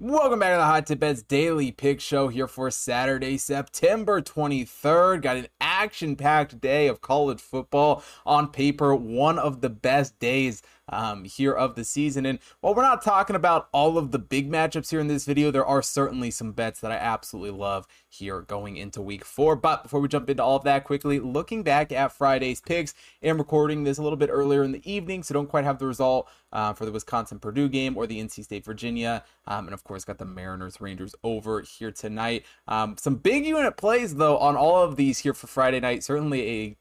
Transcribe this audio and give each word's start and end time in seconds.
Welcome 0.00 0.38
back 0.38 0.52
to 0.52 0.58
the 0.58 0.64
Hot 0.64 0.86
Tip 0.86 1.00
Bets 1.00 1.22
Daily 1.22 1.72
Pick 1.72 2.00
Show 2.00 2.28
here 2.28 2.46
for 2.46 2.70
Saturday, 2.70 3.36
September 3.36 4.22
23rd. 4.22 5.22
Got 5.22 5.38
an 5.38 5.48
action 5.60 6.14
packed 6.14 6.60
day 6.60 6.86
of 6.86 7.00
college 7.00 7.40
football 7.40 8.04
on 8.24 8.52
paper, 8.52 8.94
one 8.94 9.40
of 9.40 9.60
the 9.60 9.68
best 9.68 10.16
days 10.20 10.62
um, 10.90 11.24
here 11.24 11.52
of 11.52 11.74
the 11.74 11.84
season. 11.84 12.26
And 12.26 12.38
while 12.60 12.74
we're 12.74 12.82
not 12.82 13.02
talking 13.02 13.36
about 13.36 13.68
all 13.72 13.98
of 13.98 14.10
the 14.10 14.18
big 14.18 14.50
matchups 14.50 14.90
here 14.90 15.00
in 15.00 15.08
this 15.08 15.24
video, 15.24 15.50
there 15.50 15.66
are 15.66 15.82
certainly 15.82 16.30
some 16.30 16.52
bets 16.52 16.80
that 16.80 16.92
I 16.92 16.96
absolutely 16.96 17.58
love 17.58 17.86
here 18.08 18.42
going 18.42 18.76
into 18.76 19.02
week 19.02 19.24
four. 19.24 19.56
But 19.56 19.82
before 19.82 20.00
we 20.00 20.08
jump 20.08 20.30
into 20.30 20.42
all 20.42 20.56
of 20.56 20.64
that 20.64 20.84
quickly, 20.84 21.18
looking 21.18 21.62
back 21.62 21.92
at 21.92 22.12
Friday's 22.12 22.60
picks, 22.60 22.94
I'm 23.22 23.38
recording 23.38 23.84
this 23.84 23.98
a 23.98 24.02
little 24.02 24.16
bit 24.16 24.30
earlier 24.30 24.62
in 24.62 24.72
the 24.72 24.90
evening, 24.90 25.22
so 25.22 25.34
don't 25.34 25.48
quite 25.48 25.64
have 25.64 25.78
the 25.78 25.86
result 25.86 26.28
uh, 26.52 26.72
for 26.72 26.86
the 26.86 26.92
Wisconsin 26.92 27.38
Purdue 27.38 27.68
game 27.68 27.96
or 27.96 28.06
the 28.06 28.20
NC 28.22 28.44
State 28.44 28.64
Virginia. 28.64 29.24
Um, 29.46 29.66
and 29.66 29.74
of 29.74 29.84
course, 29.84 30.04
got 30.04 30.18
the 30.18 30.24
Mariners 30.24 30.80
Rangers 30.80 31.14
over 31.22 31.60
here 31.62 31.90
tonight. 31.90 32.44
Um, 32.66 32.96
some 32.98 33.16
big 33.16 33.44
unit 33.46 33.76
plays, 33.76 34.16
though, 34.16 34.38
on 34.38 34.56
all 34.56 34.82
of 34.82 34.96
these 34.96 35.18
here 35.18 35.34
for 35.34 35.46
Friday 35.46 35.80
night. 35.80 36.04
Certainly 36.04 36.48
a 36.48 36.76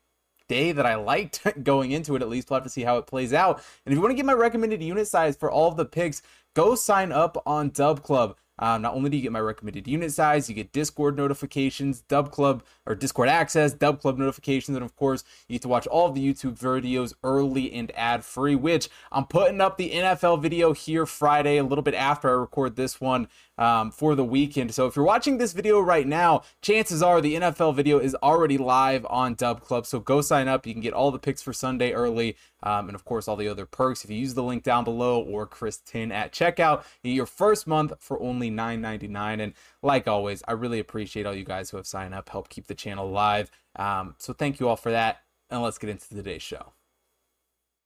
day 0.48 0.72
that 0.72 0.86
I 0.86 0.96
liked 0.96 1.46
going 1.64 1.92
into 1.92 2.16
it. 2.16 2.22
At 2.22 2.30
least 2.30 2.50
we'll 2.50 2.60
have 2.60 2.64
to 2.66 2.70
see 2.70 2.84
how 2.84 2.98
it 2.98 3.08
plays 3.08 3.34
out. 3.34 3.58
And 3.86 3.94
if 3.94 3.98
you 3.98 4.02
want 4.02 4.12
to 4.12 4.16
get 4.16 4.26
my 4.26 4.34
recommended 4.34 4.82
unit 4.82 5.08
size 5.08 5.36
for 5.36 5.52
all 5.52 5.70
of 5.70 5.78
the 5.78 5.86
picks, 5.86 6.22
go 6.56 6.76
sign 6.76 7.12
up 7.12 7.42
on 7.46 7.70
Dub 7.70 8.04
Club. 8.04 8.36
Um, 8.60 8.82
not 8.82 8.96
only 8.96 9.10
do 9.10 9.18
you 9.18 9.24
get 9.24 9.32
my 9.32 9.40
recommended 9.40 9.88
unit 9.88 10.12
size, 10.12 10.50
you 10.50 10.56
get 10.56 10.72
Discord 10.72 11.16
notifications, 11.18 12.02
Dub 12.02 12.32
Club 12.32 12.64
or 12.86 12.96
Discord 12.96 13.30
access, 13.30 13.74
Dub 13.74 14.00
Club 14.00 14.18
notifications, 14.18 14.76
and 14.76 14.84
of 14.84 14.96
course, 14.96 15.24
you 15.48 15.54
get 15.54 15.62
to 15.62 15.68
watch 15.68 15.88
all 15.88 16.08
of 16.08 16.16
the 16.16 16.34
YouTube 16.34 16.58
videos 16.58 17.14
early 17.24 17.72
and 17.72 17.92
ad 17.96 18.24
free. 18.24 18.56
Which 18.56 18.90
I'm 19.12 19.26
putting 19.26 19.62
up 19.62 19.78
the 19.78 19.92
NFL 19.92 20.42
video 20.42 20.74
here 20.74 21.06
Friday, 21.06 21.58
a 21.58 21.64
little 21.64 21.84
bit 21.84 21.94
after 21.94 22.30
I 22.30 22.34
record 22.34 22.76
this 22.76 23.00
one 23.00 23.28
um, 23.58 23.92
for 23.92 24.16
the 24.16 24.24
weekend. 24.24 24.74
So 24.74 24.88
if 24.88 24.96
you're 24.96 25.06
watching 25.06 25.38
this 25.38 25.54
video 25.54 25.80
right 25.80 26.08
now, 26.08 26.44
chances 26.62 27.02
are 27.02 27.22
the 27.22 27.36
NFL 27.36 27.76
video 27.76 28.00
is 28.00 28.16
already 28.16 28.58
live 28.58 29.06
on 29.10 29.34
Dub 29.36 29.62
Club. 29.62 29.86
So 29.86 30.00
go 30.00 30.22
sign 30.22 30.48
up. 30.48 30.66
You 30.66 30.74
can 30.74 30.82
get 30.82 30.94
all 30.94 31.12
the 31.12 31.20
picks 31.20 31.42
for 31.42 31.54
Sunday 31.54 31.92
early, 31.92 32.36
um, 32.64 32.88
and 32.90 32.96
of 32.96 33.06
course 33.06 33.28
all 33.28 33.36
the 33.36 33.48
other 33.48 33.66
perks. 33.66 34.04
If 34.04 34.12
you 34.12 34.18
use 34.18 34.34
the 34.34 34.44
link 34.44 34.64
down 34.64 34.84
below 34.84 35.22
or 35.22 35.48
CHRIS10 35.48 36.12
at 36.12 36.32
checkout, 36.32 36.84
you 37.04 37.12
your 37.12 37.26
first 37.26 37.68
month 37.68 37.94
for 38.00 38.22
only 38.22 38.50
$9.99. 38.50 39.42
And 39.42 39.54
like 39.82 40.08
always, 40.08 40.44
I 40.48 40.54
really 40.54 40.80
appreciate 40.80 41.26
all 41.26 41.36
you 41.36 41.46
guys 41.46 41.70
who 41.70 41.78
have 41.78 41.88
signed 41.88 42.14
up, 42.14 42.30
help 42.30 42.50
keep 42.50 42.68
the 42.68 42.76
channel 42.76 43.10
live. 43.10 43.52
Um, 43.76 44.16
so 44.18 44.34
thank 44.34 44.60
you 44.60 44.68
all 44.68 44.76
for 44.76 44.92
that. 44.92 45.22
And 45.50 45.62
let's 45.62 45.78
get 45.78 45.90
into 45.90 46.10
today's 46.10 46.42
show. 46.42 46.74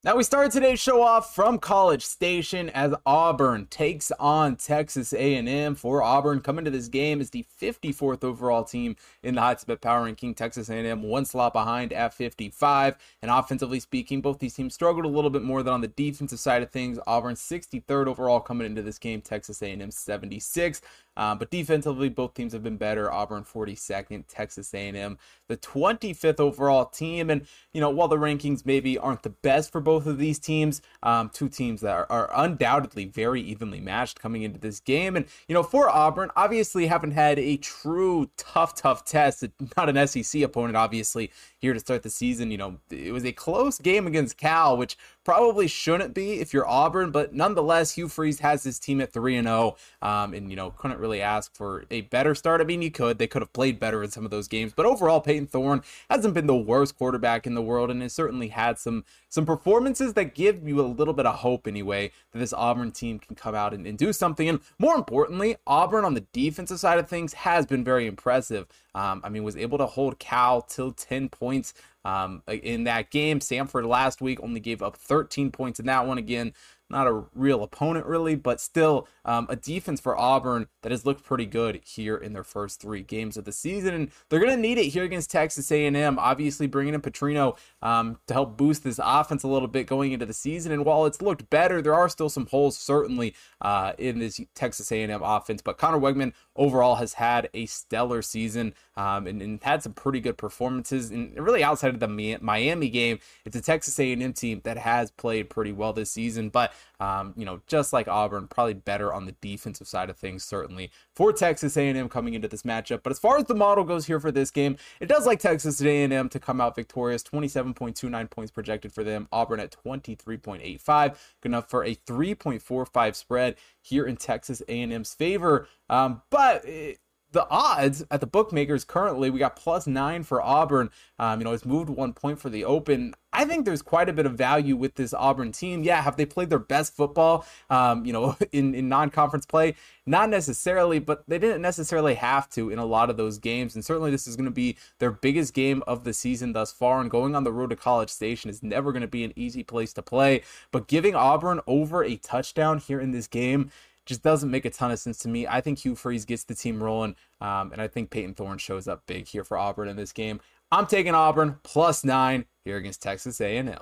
Now 0.04 0.16
we 0.16 0.24
start 0.24 0.52
today's 0.52 0.80
show 0.80 1.04
off 1.04 1.36
from 1.36 1.60
College 1.60 2.04
Station 2.04 2.72
as 2.72 2.96
Auburn 3.06 3.68
takes 3.68 4.12
on 4.20 4.56
Texas 4.56 5.14
A&M. 5.14 5.76
For 5.76 6.02
Auburn, 6.02 6.40
coming 6.42 6.66
to 6.66 6.72
this 6.72 6.88
game 6.88 7.22
is 7.22 7.30
the 7.30 7.46
54th 7.62 8.24
overall 8.24 8.64
team 8.64 8.96
in 9.22 9.36
the 9.36 9.42
Hot 9.42 9.64
Power 9.80 10.06
Ranking. 10.06 10.34
Texas 10.34 10.72
A&M 10.72 11.04
one 11.04 11.26
slot 11.26 11.54
behind 11.54 11.94
at 11.94 12.16
55. 12.16 12.96
And 13.22 13.30
offensively 13.30 13.80
speaking, 13.80 14.22
both 14.22 14.40
these 14.40 14.56
teams 14.56 14.74
struggled 14.74 15.06
a 15.06 15.08
little 15.08 15.30
bit 15.30 15.44
more 15.44 15.62
than 15.62 15.72
on 15.76 15.82
the 15.82 15.88
defensive 15.88 16.40
side 16.40 16.64
of 16.64 16.72
things. 16.72 16.98
Auburn 17.06 17.36
63rd 17.36 18.08
overall 18.08 18.40
coming 18.40 18.66
into 18.66 18.82
this 18.82 18.98
game. 18.98 19.22
Texas 19.22 19.62
A&M 19.62 19.92
76. 19.92 20.82
Um, 21.22 21.38
but 21.38 21.52
defensively, 21.52 22.10
both 22.10 22.34
teams 22.34 22.52
have 22.54 22.64
been 22.64 22.78
better. 22.78 23.12
Auburn 23.12 23.44
42nd, 23.44 24.24
Texas 24.28 24.74
A&M 24.74 25.20
the 25.52 25.58
25th 25.58 26.40
overall 26.40 26.86
team. 26.86 27.30
And 27.30 27.46
you 27.74 27.82
know, 27.82 27.90
while 27.90 28.08
the 28.08 28.16
rankings 28.16 28.66
maybe 28.66 28.98
aren't 28.98 29.24
the 29.24 29.30
best 29.30 29.70
for 29.70 29.82
both 29.82 30.08
of 30.08 30.18
these 30.18 30.40
teams, 30.40 30.82
um, 31.04 31.30
two 31.30 31.50
teams 31.50 31.82
that 31.82 31.94
are, 31.94 32.08
are, 32.10 32.32
undoubtedly 32.34 33.04
very 33.06 33.42
evenly 33.42 33.82
matched 33.82 34.20
coming 34.20 34.44
into 34.44 34.60
this 34.60 34.80
game. 34.80 35.18
And 35.18 35.26
you 35.50 35.54
know, 35.54 35.62
for 35.62 35.90
Auburn, 35.90 36.32
obviously 36.38 36.88
haven't 36.88 37.12
had 37.12 37.38
a 37.38 37.58
true 37.58 38.30
tough, 38.38 38.76
tough 38.76 39.04
test. 39.04 39.44
Not 39.78 39.90
an 39.90 40.08
SEC 40.08 40.42
opponent, 40.42 40.78
obviously 40.78 41.32
here 41.58 41.74
to 41.74 41.80
start 41.80 42.04
the 42.04 42.10
season. 42.10 42.50
You 42.50 42.58
know, 42.58 42.78
it 42.90 43.12
was 43.12 43.26
a 43.26 43.34
close 43.34 43.78
game 43.78 44.08
against 44.08 44.38
Cal, 44.38 44.78
which 44.78 44.98
probably 45.26 45.68
shouldn't 45.68 46.14
be 46.14 46.40
if 46.40 46.54
you're 46.54 46.68
Auburn, 46.68 47.12
but 47.12 47.34
nonetheless, 47.34 47.92
Hugh 47.92 48.08
Freeze 48.08 48.40
has 48.40 48.64
his 48.64 48.80
team 48.80 49.02
at 49.02 49.12
3 49.12 49.36
and 49.36 49.48
0 49.48 49.76
um, 50.02 50.34
and 50.34 50.50
you 50.50 50.56
know, 50.56 50.72
couldn't 50.72 51.00
really 51.00 51.11
ask 51.20 51.54
for 51.56 51.86
a 51.90 52.02
better 52.02 52.36
start. 52.36 52.62
I 52.62 52.64
mean, 52.64 52.84
you 52.84 52.92
could. 52.92 53.18
They 53.18 53.26
could 53.26 53.42
have 53.42 53.52
played 53.52 53.80
better 53.80 54.04
in 54.04 54.12
some 54.12 54.24
of 54.24 54.30
those 54.30 54.48
games, 54.48 54.72
but 54.74 54.86
overall 54.86 55.20
Payton 55.20 55.48
Thorne 55.48 55.82
hasn't 56.12 56.36
been 56.36 56.46
the 56.46 56.56
worst 56.56 56.96
quarterback 56.98 57.48
in 57.48 57.56
the 57.56 57.62
world 57.62 57.90
and 57.90 58.04
has 58.04 58.14
certainly 58.14 58.50
had 58.50 58.78
some 58.78 59.04
some 59.30 59.46
performances 59.46 60.14
that 60.14 60.36
give 60.36 60.68
you 60.68 60.80
a 60.80 60.84
little 60.84 61.14
bit 61.14 61.26
of 61.26 61.36
hope 61.40 61.66
anyway 61.66 62.12
that 62.32 62.40
this 62.40 62.54
Auburn 62.54 62.92
team 62.92 63.18
can 63.18 63.36
come 63.36 63.56
out 63.56 63.74
and, 63.74 63.88
and 63.88 63.98
do 63.98 64.14
something. 64.14 64.48
And 64.48 64.60
more 64.78 64.96
importantly, 64.96 65.56
Auburn 65.66 66.06
on 66.06 66.14
the 66.14 66.26
defensive 66.32 66.80
side 66.80 67.00
of 67.00 67.10
things 67.10 67.34
has 67.34 67.66
been 67.66 67.84
very 67.84 68.06
impressive. 68.06 68.68
Um, 68.94 69.22
I 69.24 69.30
mean, 69.30 69.44
was 69.44 69.56
able 69.58 69.78
to 69.78 69.86
hold 69.86 70.20
Cal 70.20 70.62
till 70.62 70.92
10 70.92 71.30
points 71.30 71.74
um, 72.06 72.44
in 72.48 72.86
that 72.86 73.12
game. 73.12 73.40
Samford 73.40 73.88
last 73.88 74.22
week 74.22 74.42
only 74.42 74.60
gave 74.60 74.82
up 74.82 74.96
13 74.98 75.52
points 75.52 75.80
in 75.80 75.86
that 75.88 76.08
one. 76.08 76.18
Again, 76.18 76.54
not 76.92 77.08
a 77.08 77.24
real 77.34 77.64
opponent 77.64 78.06
really, 78.06 78.36
but 78.36 78.60
still 78.60 79.08
um, 79.26 79.48
a 79.50 79.56
defense 79.56 80.00
for 80.00 80.20
Auburn 80.20 80.68
that 80.84 80.92
has 80.92 81.06
looked 81.06 81.24
pretty 81.24 81.46
good 81.46 81.82
here 81.86 82.18
in 82.18 82.34
their 82.34 82.44
first 82.44 82.82
three 82.82 83.02
games 83.02 83.38
of 83.38 83.46
the 83.46 83.52
season, 83.52 83.94
and 83.94 84.12
they're 84.30 84.40
going 84.40 84.52
to 84.52 84.62
need 84.62 84.78
it 84.78 84.88
here 84.88 85.04
against 85.04 85.32
Texas 85.32 85.72
A&M. 85.72 86.20
Obviously, 86.20 86.68
bringing 86.68 86.94
in 86.94 87.02
Petrino 87.02 87.58
um, 87.82 88.20
to 88.28 88.34
help 88.34 88.58
boost 88.58 88.84
this 88.84 89.00
offense 89.02 89.44
a 89.44 89.48
little 89.48 89.68
bit 89.68 89.88
going 89.88 90.12
into 90.12 90.26
the 90.26 90.34
season, 90.34 90.72
and 90.72 90.86
while 90.86 91.06
it's 91.06 91.22
looked 91.22 91.50
better, 91.50 91.82
there 91.82 91.96
are 91.96 92.10
still 92.10 92.30
some 92.30 92.46
holes 92.48 92.78
certainly 92.78 93.34
uh, 93.62 93.94
in 93.98 94.20
this 94.20 94.40
Texas 94.54 94.92
A&M 94.92 95.22
offense. 95.24 95.62
But 95.62 95.78
Conner 95.78 96.00
Weigman 96.00 96.34
overall 96.56 96.96
has 96.96 97.14
had 97.14 97.50
a 97.54 97.66
stellar 97.66 98.22
season 98.22 98.74
um, 98.98 99.26
and, 99.26 99.42
and, 99.42 99.62
had 99.64 99.82
some 99.82 99.94
pretty 99.94 100.20
good 100.20 100.38
performances, 100.38 101.12
and 101.12 101.38
really 101.38 101.64
outside 101.64 101.91
of 101.96 102.00
the 102.00 102.38
Miami 102.42 102.90
game, 102.90 103.20
it's 103.46 103.56
a 103.56 103.62
Texas 103.62 104.00
A&M 104.00 104.34
team 104.34 104.62
that 104.64 104.78
has 104.78 105.12
played 105.12 105.50
pretty 105.50 105.72
well 105.72 105.94
this 105.94 106.12
season, 106.12 106.50
but 106.50 106.74
um, 107.00 107.34
you 107.36 107.46
know, 107.46 107.62
just 107.66 107.94
like 107.94 108.08
Auburn, 108.08 108.48
probably 108.48 108.76
better 108.76 109.12
on 109.12 109.26
the 109.26 109.36
defensive 109.42 109.88
side 109.88 110.12
of 110.12 110.18
things, 110.18 110.44
certainly 110.44 110.92
for 111.16 111.34
Texas 111.34 111.76
A&M 111.76 112.08
coming 112.10 112.36
into 112.36 112.48
this 112.48 112.62
matchup. 112.62 113.02
But 113.02 113.12
as 113.12 113.18
far 113.18 113.40
as 113.40 113.46
the 113.46 113.56
model 113.56 113.84
goes 113.84 114.06
here 114.06 114.20
for 114.20 114.32
this 114.32 114.52
game, 114.52 114.78
it 115.00 115.08
does 115.08 115.26
like 115.26 115.40
Texas 115.40 115.82
A&M 115.82 116.30
to 116.30 116.40
come 116.40 116.62
out 116.62 116.76
victorious. 116.76 117.24
27.29 117.24 118.30
points 118.30 118.52
projected 118.52 118.94
for 118.94 119.04
them. 119.04 119.28
Auburn 119.32 119.60
at 119.60 119.76
23.85, 119.84 121.18
good 121.42 121.50
enough 121.50 121.70
for 121.70 121.84
a 121.84 121.96
3.45 121.96 123.16
spread 123.16 123.56
here 123.82 124.06
in 124.06 124.16
Texas 124.16 124.62
A&M's 124.68 125.14
favor. 125.16 125.68
Um, 125.90 126.22
but 126.30 126.64
it, 126.66 127.00
the 127.32 127.48
odds 127.50 128.04
at 128.12 128.20
the 128.20 128.28
bookmakers 128.28 128.84
currently, 128.84 129.30
we 129.30 129.40
got 129.40 129.56
plus 129.56 129.88
nine 129.88 130.24
for 130.24 130.42
Auburn. 130.42 130.90
Um, 131.18 131.40
you 131.40 131.46
know, 131.46 131.54
it's 131.54 131.66
moved 131.66 131.90
one 131.90 132.14
point 132.14 132.40
for 132.40 132.50
the 132.50 132.66
Open. 132.66 133.14
I 133.34 133.46
think 133.46 133.64
there's 133.64 133.82
quite 133.82 134.10
a 134.10 134.14
bit 134.14 134.26
of 134.26 134.34
value 134.34 134.76
with 134.76 134.96
this 134.96 135.14
Auburn 135.14 135.54
team. 135.54 135.84
Yeah, 135.84 136.02
have 136.02 136.18
they 136.18 136.26
played 136.26 136.50
their 136.50 136.60
best 136.60 136.96
football? 136.96 137.46
Um, 137.70 138.06
you 138.06 138.12
know, 138.12 138.36
in 138.52 138.76
in 138.76 138.90
non-conference 138.90 139.46
play, 139.46 139.76
not 140.06 140.30
necessarily, 140.30 141.00
but 141.00 141.24
they 141.28 141.40
didn't 141.40 141.62
necessarily 141.62 142.16
have 142.16 142.50
to 142.52 142.70
in 142.70 142.80
a 142.80 142.86
lot 142.86 143.10
of 143.10 143.18
those 143.18 143.38
games. 143.38 143.76
And 143.76 143.86
certainly, 143.86 144.12
this 144.12 144.28
is 144.28 144.36
going 144.36 144.46
to 144.46 144.52
be 144.52 144.78
their 145.00 145.12
biggest 145.12 145.54
game 145.54 145.84
of 145.88 146.04
the 146.04 146.14
season 146.14 146.52
thus 146.52 146.74
far. 146.74 147.00
And 147.00 147.10
going 147.10 147.36
on 147.36 147.46
the 147.46 147.54
road 147.54 147.70
to 147.70 147.76
College 147.76 148.10
Station 148.10 148.50
is 148.50 148.62
never 148.62 148.92
going 148.92 149.02
to 149.02 149.08
be 149.08 149.24
an 149.24 149.34
easy 149.38 149.64
place 149.64 149.94
to 149.94 150.02
play. 150.02 150.42
But 150.72 150.88
giving 150.88 151.16
Auburn 151.16 151.62
over 151.66 152.04
a 152.04 152.18
touchdown 152.18 152.80
here 152.80 153.00
in 153.00 153.12
this 153.12 153.28
game 153.28 153.72
just 154.06 154.24
doesn't 154.24 154.52
make 154.52 154.66
a 154.66 154.70
ton 154.70 154.92
of 154.92 155.00
sense 155.00 155.20
to 155.20 155.30
me. 155.30 155.48
I 155.48 155.62
think 155.62 155.80
Hugh 155.80 155.96
Freeze 155.96 156.26
gets 156.26 156.44
the 156.44 156.56
team 156.56 156.82
rolling, 156.82 157.16
um, 157.40 157.72
and 157.72 157.82
I 157.82 157.88
think 157.88 158.10
Payton 158.10 158.36
Thorne 158.36 158.58
shows 158.58 158.88
up 158.88 159.04
big 159.06 159.28
here 159.28 159.44
for 159.44 159.58
Auburn 159.58 159.88
in 159.88 159.96
this 159.96 160.12
game. 160.12 160.40
I'm 160.72 160.88
taking 160.88 161.14
Auburn 161.14 161.58
plus 161.64 162.04
nine 162.04 162.46
here 162.64 162.78
against 162.78 163.02
Texas 163.02 163.42
A&M. 163.42 163.82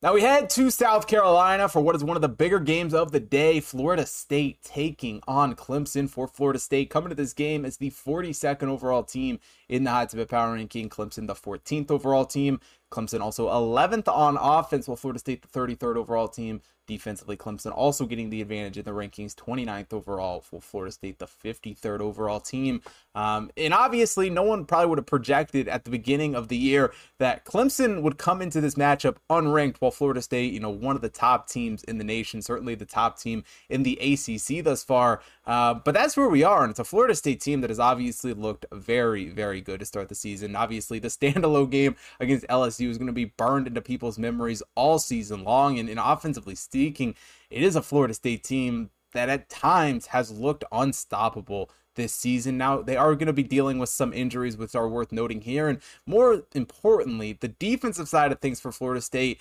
Now 0.00 0.14
we 0.14 0.22
head 0.22 0.48
to 0.50 0.70
South 0.70 1.08
Carolina 1.08 1.68
for 1.68 1.80
what 1.80 1.96
is 1.96 2.04
one 2.04 2.16
of 2.16 2.20
the 2.22 2.28
bigger 2.28 2.60
games 2.60 2.94
of 2.94 3.10
the 3.10 3.18
day. 3.18 3.58
Florida 3.58 4.06
State 4.06 4.62
taking 4.62 5.20
on 5.26 5.56
Clemson 5.56 6.08
for 6.08 6.28
Florida 6.28 6.60
State. 6.60 6.88
Coming 6.88 7.08
to 7.08 7.16
this 7.16 7.32
game 7.32 7.64
as 7.64 7.78
the 7.78 7.90
42nd 7.90 8.68
overall 8.68 9.02
team 9.02 9.40
in 9.68 9.82
the 9.82 9.90
Hot 9.90 10.10
Tip 10.10 10.30
Power 10.30 10.54
Ranking. 10.54 10.88
Clemson 10.88 11.26
the 11.26 11.34
14th 11.34 11.90
overall 11.90 12.24
team. 12.24 12.60
Clemson 12.92 13.20
also 13.20 13.48
11th 13.48 14.06
on 14.06 14.36
offense, 14.40 14.86
while 14.86 14.96
Florida 14.96 15.18
State 15.18 15.42
the 15.42 15.48
33rd 15.48 15.96
overall 15.96 16.28
team 16.28 16.60
defensively. 16.88 17.36
Clemson 17.36 17.70
also 17.72 18.04
getting 18.06 18.30
the 18.30 18.42
advantage 18.42 18.78
in 18.78 18.84
the 18.84 18.90
rankings, 18.90 19.36
29th 19.36 19.92
overall 19.92 20.40
for 20.40 20.60
Florida 20.60 20.90
State, 20.90 21.20
the 21.20 21.26
53rd 21.26 22.00
overall 22.00 22.40
team. 22.40 22.82
Um, 23.18 23.50
and 23.56 23.74
obviously, 23.74 24.30
no 24.30 24.44
one 24.44 24.64
probably 24.64 24.86
would 24.86 24.98
have 24.98 25.06
projected 25.06 25.66
at 25.66 25.82
the 25.82 25.90
beginning 25.90 26.36
of 26.36 26.46
the 26.46 26.56
year 26.56 26.92
that 27.18 27.44
Clemson 27.44 28.02
would 28.02 28.16
come 28.16 28.40
into 28.40 28.60
this 28.60 28.76
matchup 28.76 29.16
unranked, 29.28 29.78
while 29.78 29.90
Florida 29.90 30.22
State, 30.22 30.52
you 30.52 30.60
know, 30.60 30.70
one 30.70 30.94
of 30.94 31.02
the 31.02 31.08
top 31.08 31.48
teams 31.48 31.82
in 31.82 31.98
the 31.98 32.04
nation, 32.04 32.40
certainly 32.40 32.76
the 32.76 32.84
top 32.84 33.18
team 33.18 33.42
in 33.68 33.82
the 33.82 33.98
ACC 33.98 34.62
thus 34.62 34.84
far. 34.84 35.20
Uh, 35.48 35.74
but 35.74 35.94
that's 35.94 36.16
where 36.16 36.28
we 36.28 36.44
are, 36.44 36.62
and 36.62 36.70
it's 36.70 36.78
a 36.78 36.84
Florida 36.84 37.12
State 37.12 37.40
team 37.40 37.60
that 37.60 37.70
has 37.70 37.80
obviously 37.80 38.32
looked 38.34 38.66
very, 38.70 39.28
very 39.30 39.60
good 39.60 39.80
to 39.80 39.86
start 39.86 40.08
the 40.08 40.14
season. 40.14 40.54
Obviously, 40.54 41.00
the 41.00 41.08
standalone 41.08 41.70
game 41.70 41.96
against 42.20 42.46
LSU 42.46 42.88
is 42.88 42.98
going 42.98 43.08
to 43.08 43.12
be 43.12 43.24
burned 43.24 43.66
into 43.66 43.80
people's 43.80 44.16
memories 44.16 44.62
all 44.76 45.00
season 45.00 45.42
long, 45.42 45.76
and, 45.80 45.88
and 45.88 45.98
offensively, 45.98 46.54
speaking, 46.54 47.16
it 47.50 47.64
is 47.64 47.74
a 47.74 47.82
Florida 47.82 48.14
State 48.14 48.44
team 48.44 48.90
that 49.12 49.28
at 49.28 49.48
times 49.48 50.06
has 50.06 50.30
looked 50.30 50.62
unstoppable 50.70 51.68
this 51.98 52.14
season. 52.14 52.56
Now, 52.56 52.80
they 52.80 52.96
are 52.96 53.14
going 53.14 53.26
to 53.26 53.34
be 53.34 53.42
dealing 53.42 53.78
with 53.78 53.90
some 53.90 54.14
injuries, 54.14 54.56
which 54.56 54.74
are 54.74 54.88
worth 54.88 55.12
noting 55.12 55.42
here. 55.42 55.68
And 55.68 55.80
more 56.06 56.44
importantly, 56.54 57.36
the 57.38 57.48
defensive 57.48 58.08
side 58.08 58.32
of 58.32 58.40
things 58.40 58.60
for 58.60 58.72
Florida 58.72 59.02
State 59.02 59.38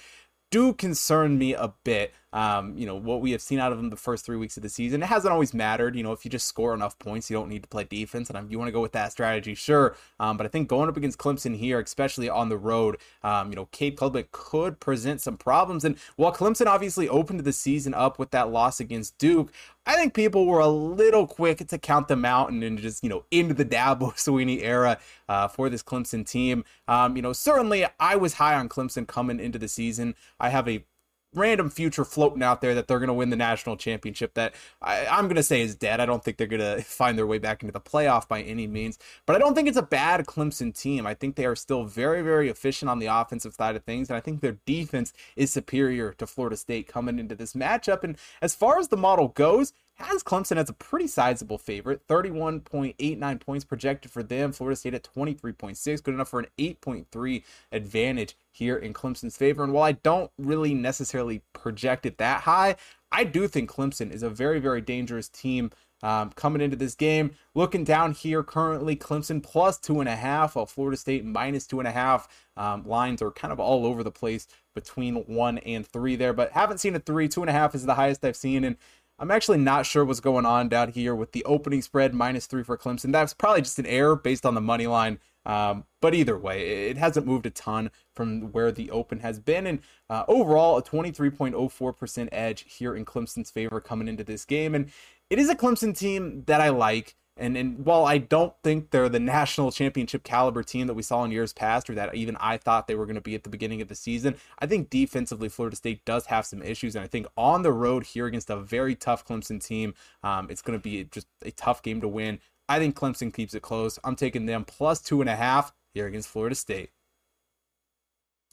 do 0.51 0.74
concern 0.74 1.38
me 1.38 1.54
a 1.54 1.74
bit. 1.86 2.13
Um, 2.38 2.78
you 2.78 2.86
know, 2.86 2.94
what 2.94 3.22
we 3.22 3.31
have 3.31 3.42
seen 3.42 3.57
out 3.57 3.72
of 3.72 3.80
them 3.80 3.89
the 3.89 3.95
first 3.95 4.24
three 4.24 4.38
weeks 4.38 4.57
of 4.57 4.63
the 4.63 4.69
season, 4.69 5.01
it 5.01 5.07
hasn't 5.07 5.34
always 5.34 5.56
mattered. 5.56 5.95
You 5.95 6.04
know, 6.04 6.12
if 6.12 6.24
you 6.24 6.30
just 6.30 6.45
score 6.45 6.75
enough 6.75 7.00
points, 7.00 7.31
you 7.31 7.36
don't 7.36 7.50
need 7.50 7.63
to 7.63 7.68
play 7.68 7.84
defense. 7.84 8.30
And 8.30 8.51
you 8.51 8.60
want 8.60 8.68
to 8.68 8.72
go 8.72 8.80
with 8.80 8.92
that 8.92 9.12
strategy, 9.12 9.56
sure. 9.56 9.95
Um, 10.19 10.38
but 10.38 10.45
I 10.45 10.50
think 10.50 10.68
going 10.68 10.88
up 10.88 10.95
against 10.95 11.18
Clemson 11.18 11.57
here, 11.57 11.80
especially 11.80 12.30
on 12.30 12.50
the 12.50 12.57
road, 12.57 12.98
um, 13.24 13.50
you 13.50 13.56
know, 13.56 13.66
Cade 13.72 13.98
Klubnik 13.98 14.28
could 14.31 14.80
present 14.80 15.19
some 15.19 15.36
problems. 15.36 15.84
And 15.84 15.98
while 16.16 16.31
Clemson 16.31 16.68
obviously 16.68 17.10
opened 17.10 17.39
the 17.39 17.51
season 17.51 17.95
up 17.95 18.19
with 18.19 18.30
that 18.30 18.51
loss 18.51 18.80
against 18.80 19.18
Duke, 19.18 19.51
I 19.88 19.95
think 19.95 20.13
people 20.13 20.45
were 20.45 20.60
a 20.60 20.68
little 20.68 21.25
quick 21.25 21.68
to 21.68 21.78
count 21.80 22.07
them 22.07 22.24
out 22.24 22.51
and, 22.51 22.63
and 22.63 22.78
just, 22.78 23.04
you 23.04 23.10
know, 23.10 23.24
into 23.31 23.56
the 23.56 23.66
Dabo 23.66 24.13
Swinney 24.16 24.62
era 24.62 25.00
uh, 25.28 25.48
for 25.48 25.72
this 25.72 25.81
Clemson 25.81 26.24
team. 26.24 26.66
Um, 26.88 27.16
you 27.16 27.24
know, 27.24 27.34
certainly 27.34 27.88
I 28.00 28.16
was 28.16 28.34
high 28.34 28.54
on 28.54 28.69
Clemson 28.69 29.07
coming 29.07 29.39
into 29.39 29.57
the 29.57 29.68
season. 29.68 30.13
I 30.39 30.50
have 30.50 30.68
a 30.68 30.84
random 31.33 31.69
future 31.69 32.06
floating 32.06 32.41
out 32.41 32.62
there 32.62 32.74
that 32.75 32.88
they're 32.88 33.00
going 33.00 33.07
to 33.07 33.13
win 33.13 33.29
the 33.29 33.35
national 33.35 33.77
championship 33.77 34.33
that 34.33 34.53
I, 34.81 35.06
am 35.19 35.25
going 35.25 35.35
to 35.35 35.44
say 35.44 35.62
is 35.62 35.75
dead. 35.75 36.00
I 36.00 36.06
don't 36.06 36.24
think 36.24 36.38
they're 36.38 36.47
going 36.47 36.59
to 36.77 36.81
find 36.81 37.18
their 37.18 37.27
way 37.27 37.38
back 37.38 37.62
into 37.63 37.74
the 37.74 37.81
playoff 37.81 38.27
by 38.27 38.41
any 38.41 38.68
means, 38.68 38.97
but 39.25 39.35
I 39.35 39.39
don't 39.39 39.56
think 39.56 39.68
it's 39.68 39.77
a 39.77 39.83
bad 39.83 40.25
Clemson 40.25 40.77
team. 40.77 41.06
I 41.06 41.13
think 41.13 41.35
they 41.35 41.45
are 41.45 41.56
still 41.56 41.83
very, 41.83 42.21
very 42.21 42.50
efficient 42.50 42.89
on 42.89 43.00
the 43.00 43.07
offensive 43.07 43.53
side 43.53 43.75
of 43.75 43.83
things, 43.83 44.09
and 44.09 44.18
I 44.18 44.19
think 44.19 44.41
their 44.41 44.57
defense 44.65 45.13
is 45.35 45.51
superior 45.51 46.13
to 46.13 46.27
Florida 46.27 46.57
State 46.57 46.88
coming 46.88 47.19
into 47.19 47.35
this 47.35 47.53
matchup. 47.53 48.03
And 48.03 48.18
as 48.41 48.56
far 48.56 48.79
as 48.79 48.88
the 48.88 48.97
model 48.97 49.29
goes, 49.29 49.74
has 49.98 50.24
Clemson 50.24 50.58
as 50.58 50.70
a 50.70 50.74
pretty 50.74 51.08
sizable 51.08 51.58
favorite. 51.58 52.06
31.89 52.08 53.40
points 53.40 53.66
projected 53.66 54.12
for 54.12 54.24
them. 54.24 54.52
Florida 54.52 54.76
State 54.76 54.94
at 54.94 55.08
23.6, 55.16 56.04
good 56.04 56.14
enough 56.14 56.30
for 56.30 56.40
an 56.40 56.48
8.3 56.58 57.44
advantage 57.72 58.38
here 58.52 58.78
in 58.78 58.94
Clemson's 58.94 59.38
favor. 59.38 59.64
And 59.64 59.74
while 59.74 59.84
I 59.84 59.94
don't 59.94 60.32
really 60.38 60.74
necessarily 60.74 61.42
project 61.54 62.06
it 62.06 62.18
that 62.18 62.42
high, 62.42 62.76
I 63.12 63.24
do 63.24 63.48
think 63.48 63.72
Clemson 63.72 64.12
is 64.12 64.24
a 64.24 64.30
very, 64.30 64.60
very 64.60 64.82
dangerous 64.82 65.30
team 65.30 65.72
um, 66.04 66.32
coming 66.32 66.62
into 66.62 66.76
this 66.76 66.96
game. 66.96 67.32
Looking 67.56 67.84
down 67.84 68.14
here 68.14 68.44
currently, 68.44 68.96
Clemson 68.96 69.42
plus 69.42 69.78
two 69.80 70.00
and 70.00 70.10
a 70.10 70.16
half, 70.16 70.56
while 70.56 70.66
Florida 70.66 70.98
State 70.98 71.26
minus 71.26 71.66
two 71.66 71.80
and 71.80 71.88
a 71.88 71.92
half. 71.92 72.28
Um, 72.56 72.84
lines 72.86 73.22
are 73.22 73.32
kind 73.32 73.52
of 73.52 73.60
all 73.60 73.86
over 73.86 74.04
the 74.04 74.12
place 74.12 74.48
between 74.76 75.16
one 75.26 75.58
and 75.60 75.88
three 75.88 76.16
there, 76.16 76.34
but 76.34 76.52
haven't 76.52 76.80
seen 76.80 76.96
a 76.96 77.00
three. 77.00 77.28
Two 77.28 77.42
and 77.42 77.50
a 77.50 77.54
half 77.54 77.74
is 77.74 77.86
the 77.86 77.96
highest 77.96 78.24
I've 78.24 78.36
seen. 78.36 78.64
And 78.64 78.78
I'm 79.19 79.31
actually 79.31 79.58
not 79.58 79.86
sure 79.86 80.06
what's 80.06 80.19
going 80.19 80.46
on 80.46 80.69
down 80.69 80.92
here 80.92 81.16
with 81.16 81.31
the 81.31 81.44
opening 81.46 81.81
spread 81.81 82.14
minus 82.14 82.46
three 82.46 82.64
for 82.64 82.78
Clemson. 82.78 83.12
That's 83.12 83.34
probably 83.34 83.62
just 83.62 83.80
an 83.80 83.88
error 83.88 84.16
based 84.16 84.46
on 84.46 84.54
the 84.54 84.62
money 84.62 84.86
line. 84.86 85.19
Um, 85.46 85.86
but 86.02 86.14
either 86.14 86.38
way, 86.38 86.90
it 86.90 86.98
hasn't 86.98 87.25
moved 87.25 87.46
a 87.46 87.50
ton 87.50 87.90
from 88.14 88.52
where 88.52 88.72
the 88.72 88.92
open 88.92 89.22
has 89.22 89.40
been. 89.40 89.66
And 89.66 89.80
uh, 90.10 90.25
overall, 90.28 90.78
a 90.78 90.84
23.04% 90.84 92.30
edge 92.31 92.66
here 92.68 92.96
in 92.96 93.06
Clemson's 93.06 93.50
favor 93.50 93.80
coming 93.80 94.08
into 94.08 94.24
this 94.24 94.46
game. 94.46 94.75
And 94.75 94.92
it 95.30 95.40
is 95.40 95.50
a 95.50 95.56
Clemson 95.56 95.98
team 95.98 96.44
that 96.46 96.62
I 96.62 96.70
like. 96.70 97.16
And, 97.38 97.56
and 97.56 97.86
while 97.86 98.06
I 98.06 98.18
don't 98.18 98.54
think 98.63 98.92
they're 98.92 99.10
the 99.10 99.19
national 99.38 99.72
championship 99.72 100.24
caliber 100.24 100.63
team 100.63 100.88
that 100.88 100.94
we 100.94 101.04
saw 101.04 101.24
in 101.24 101.31
years 101.31 101.54
past, 101.54 101.89
or 101.89 101.95
that 101.95 102.16
even 102.16 102.36
I 102.39 102.57
thought 102.57 102.88
they 102.88 102.95
were 102.95 103.06
going 103.06 103.16
to 103.16 103.22
be 103.22 103.36
at 103.36 103.44
the 103.44 103.50
beginning 103.50 103.81
of 103.81 103.88
the 103.88 103.95
season, 103.95 104.36
I 104.60 104.66
think 104.66 104.89
defensively 104.89 105.50
Florida 105.50 105.75
State 105.75 106.04
does 106.06 106.25
have 106.28 106.45
some 106.45 106.62
issues. 106.62 106.95
And 106.95 107.04
I 107.04 107.07
think 107.07 107.28
on 107.38 107.62
the 107.62 107.72
road 107.72 108.06
here 108.06 108.25
against 108.25 108.50
a 108.50 108.57
very 108.57 108.95
tough 108.95 109.25
Clemson 109.25 109.63
team, 109.63 109.94
um, 110.24 110.48
it's 110.50 110.62
going 110.62 110.78
to 110.78 110.84
be 110.84 111.06
just 111.06 111.28
a 111.44 111.51
tough 111.51 111.81
game 111.84 112.01
to 112.01 112.07
win. 112.07 112.39
I 112.69 112.80
think 112.80 112.95
Clemson 112.95 113.34
keeps 113.34 113.54
it 113.54 113.62
close. 113.62 113.98
I'm 114.04 114.16
taking 114.16 114.45
them 114.45 114.66
plus 114.66 115.01
two 115.01 115.22
and 115.22 115.30
a 115.30 115.36
half 115.36 115.74
here 115.94 116.07
against 116.07 116.28
Florida 116.30 116.56
State. 116.56 116.92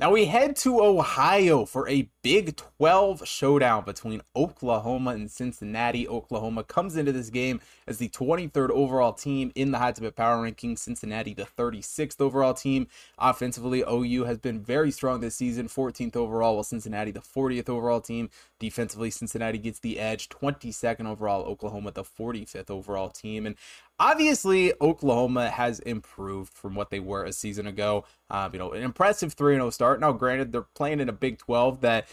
Now 0.00 0.10
we 0.10 0.24
head 0.24 0.56
to 0.56 0.80
Ohio 0.80 1.64
for 1.64 1.88
a 1.88 2.10
Big 2.20 2.56
12 2.56 3.28
showdown 3.28 3.84
between 3.84 4.22
Oklahoma 4.34 5.12
and 5.12 5.30
Cincinnati. 5.30 6.08
Oklahoma 6.08 6.64
comes 6.64 6.96
into 6.96 7.12
this 7.12 7.30
game 7.30 7.60
as 7.86 7.98
the 7.98 8.08
23rd 8.08 8.70
overall 8.70 9.12
team 9.12 9.52
in 9.54 9.70
the 9.70 9.78
Hot 9.78 9.94
Tip 9.94 10.16
Power 10.16 10.42
ranking, 10.42 10.76
Cincinnati, 10.76 11.32
the 11.32 11.44
36th 11.44 12.20
overall 12.20 12.54
team. 12.54 12.88
Offensively, 13.18 13.84
OU 13.88 14.24
has 14.24 14.38
been 14.38 14.58
very 14.58 14.90
strong 14.90 15.20
this 15.20 15.36
season, 15.36 15.68
14th 15.68 16.16
overall, 16.16 16.54
while 16.54 16.64
Cincinnati, 16.64 17.12
the 17.12 17.20
40th 17.20 17.68
overall 17.68 18.00
team. 18.00 18.30
Defensively, 18.58 19.10
Cincinnati 19.10 19.58
gets 19.58 19.78
the 19.78 20.00
edge, 20.00 20.28
22nd 20.28 21.06
overall. 21.06 21.44
Oklahoma, 21.44 21.92
the 21.92 22.02
45th 22.02 22.70
overall 22.70 23.10
team. 23.10 23.46
And 23.46 23.54
obviously 23.98 24.72
Oklahoma 24.80 25.50
has 25.50 25.78
improved 25.80 26.52
from 26.52 26.74
what 26.74 26.90
they 26.90 27.00
were 27.00 27.24
a 27.24 27.32
season 27.32 27.66
ago. 27.66 28.04
Um, 28.30 28.52
you 28.52 28.58
know, 28.58 28.72
an 28.72 28.82
impressive 28.82 29.34
3 29.34 29.54
0 29.54 29.70
start. 29.70 30.00
Now, 30.00 30.10
granted, 30.10 30.50
they're 30.50 30.62
playing 30.62 30.98
in 31.00 31.08
a 31.08 31.12
Big 31.12 31.38
12 31.38 31.82
that 31.82 32.08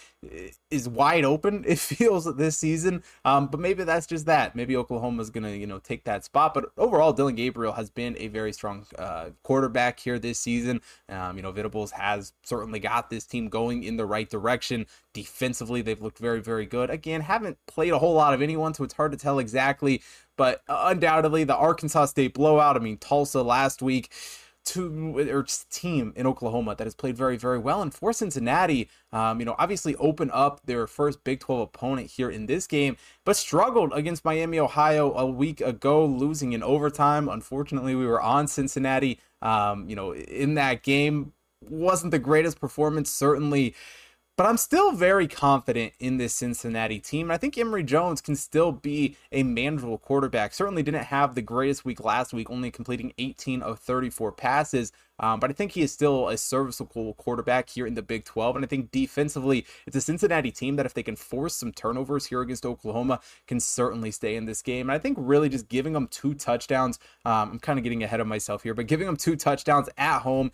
is 0.70 0.88
wide 0.88 1.26
open, 1.26 1.64
it 1.68 1.80
feels, 1.80 2.36
this 2.36 2.58
season. 2.58 3.02
Um, 3.26 3.48
but 3.48 3.60
maybe 3.60 3.84
that's 3.84 4.06
just 4.06 4.26
that. 4.26 4.56
Maybe 4.56 4.76
Oklahoma's 4.76 5.30
going 5.30 5.46
to, 5.46 5.58
you 5.58 5.66
know, 5.66 5.80
take 5.80 6.04
that 6.04 6.24
spot. 6.24 6.54
But 6.54 6.66
overall, 6.78 7.14
Dillon 7.14 7.36
Gabriel 7.36 7.74
has 7.74 7.90
been 7.90 8.16
a 8.20 8.28
very 8.28 8.54
strong 8.54 8.86
uh, 9.00 9.30
quarterback 9.44 10.00
here 10.00 10.20
this 10.20 10.38
season. 10.38 10.82
Um, 11.10 11.38
you 11.38 11.44
know, 11.44 11.52
Venables 11.52 11.92
has 11.92 12.34
certainly 12.44 12.80
got 12.80 13.10
this 13.10 13.26
team 13.26 13.48
going 13.48 13.84
in 13.84 13.96
the 13.96 14.06
right 14.06 14.30
direction. 14.30 14.86
Defensively, 15.14 15.82
they've 15.82 16.02
looked 16.02 16.20
very, 16.20 16.42
very 16.42 16.66
good. 16.66 16.90
Again, 16.90 17.22
haven't 17.22 17.58
played 17.68 17.94
a 17.94 18.00
whole 18.00 18.14
lot 18.14 18.34
of 18.34 18.42
anyone, 18.42 18.74
so 18.74 18.84
it's 18.84 18.94
hard 18.94 19.12
to 19.14 19.18
tell 19.18 19.40
exactly 19.40 20.02
but 20.42 20.64
undoubtedly, 20.68 21.44
the 21.44 21.56
Arkansas 21.56 22.06
State 22.06 22.34
blowout. 22.34 22.76
I 22.76 22.80
mean, 22.80 22.98
Tulsa 22.98 23.44
last 23.44 23.84
week 23.84 24.12
to 24.66 25.20
or 25.32 25.46
team 25.70 26.14
in 26.16 26.26
Oklahoma 26.26 26.74
that 26.76 26.84
has 26.84 26.96
played 26.96 27.16
very 27.16 27.38
very 27.38 27.58
well 27.60 27.82
and 27.82 27.92
for 27.92 28.14
Cincinnati 28.14 28.90
um, 29.12 29.40
you 29.40 29.46
know 29.46 29.56
obviously 29.58 29.96
open 29.96 30.30
up 30.32 30.62
their 30.66 30.86
first 30.86 31.24
Big 31.24 31.40
12 31.40 31.62
opponent 31.62 32.12
here 32.12 32.30
in 32.30 32.46
this 32.46 32.68
game 32.68 32.96
but 33.26 33.36
struggled 33.36 33.92
against 33.94 34.24
Miami 34.24 34.60
Ohio 34.60 35.14
a 35.16 35.26
week 35.26 35.62
ago 35.62 36.06
losing 36.06 36.54
in 36.54 36.62
overtime 36.62 37.28
unfortunately 37.28 37.96
we 37.96 38.06
were 38.06 38.22
on 38.22 38.48
Cincinnati 38.48 39.20
um, 39.42 39.90
you 39.90 39.96
know 39.96 40.14
in 40.14 40.54
that 40.54 40.84
game 40.84 41.34
wasn't 41.68 42.12
the 42.12 42.20
greatest 42.20 42.60
performance 42.60 43.12
certainly 43.12 43.74
but 44.42 44.50
I'm 44.50 44.58
still 44.58 44.92
very 44.92 45.28
confident 45.28 45.94
in 46.00 46.18
this 46.18 46.34
Cincinnati 46.34 46.98
team. 46.98 47.30
I 47.30 47.38
think 47.38 47.56
Emory 47.60 47.84
Jones 47.84 48.22
can 48.22 48.36
still 48.36 48.72
be 48.72 49.16
a 49.32 49.44
manageable 49.44 50.00
quarterback. 50.00 50.56
Certainly 50.56 50.82
didn't 50.82 51.04
have 51.04 51.36
the 51.36 51.44
greatest 51.44 51.86
week 51.86 52.04
last 52.04 52.34
week, 52.34 52.50
only 52.50 52.72
completing 52.72 53.14
18 53.20 53.62
of 53.62 53.78
34 53.78 54.32
passes. 54.32 54.92
Um, 55.20 55.40
but 55.40 55.52
I 55.52 55.54
think 55.54 55.74
he 55.74 55.84
is 55.84 55.92
still 55.92 56.28
a 56.28 56.40
serviceable 56.40 57.14
quarterback 57.14 57.70
here 57.70 57.86
in 57.86 57.94
the 57.94 58.02
Big 58.02 58.26
12. 58.26 58.56
And 58.56 58.66
I 58.66 58.68
think 58.68 58.90
defensively, 58.90 59.64
it's 59.86 59.96
a 59.96 60.02
Cincinnati 60.02 60.50
team 60.50 60.76
that 60.78 60.88
if 60.88 60.96
they 60.96 61.04
can 61.04 61.16
force 61.16 61.54
some 61.54 61.72
turnovers 61.72 62.26
here 62.26 62.42
against 62.42 62.66
Oklahoma, 62.66 63.20
can 63.46 63.60
certainly 63.60 64.10
stay 64.10 64.36
in 64.36 64.46
this 64.46 64.64
game. 64.64 64.90
And 64.90 64.96
I 64.96 64.98
think 64.98 65.20
really 65.22 65.50
just 65.50 65.70
giving 65.70 65.94
them 65.94 66.08
two 66.08 66.34
touchdowns, 66.34 66.98
um, 67.26 67.52
I'm 67.52 67.60
kind 67.60 67.78
of 67.78 67.84
getting 67.84 68.02
ahead 68.02 68.20
of 68.20 68.26
myself 68.26 68.64
here, 68.64 68.74
but 68.74 68.88
giving 68.88 69.06
them 69.06 69.18
two 69.18 69.36
touchdowns 69.36 69.88
at 70.00 70.22
home 70.22 70.52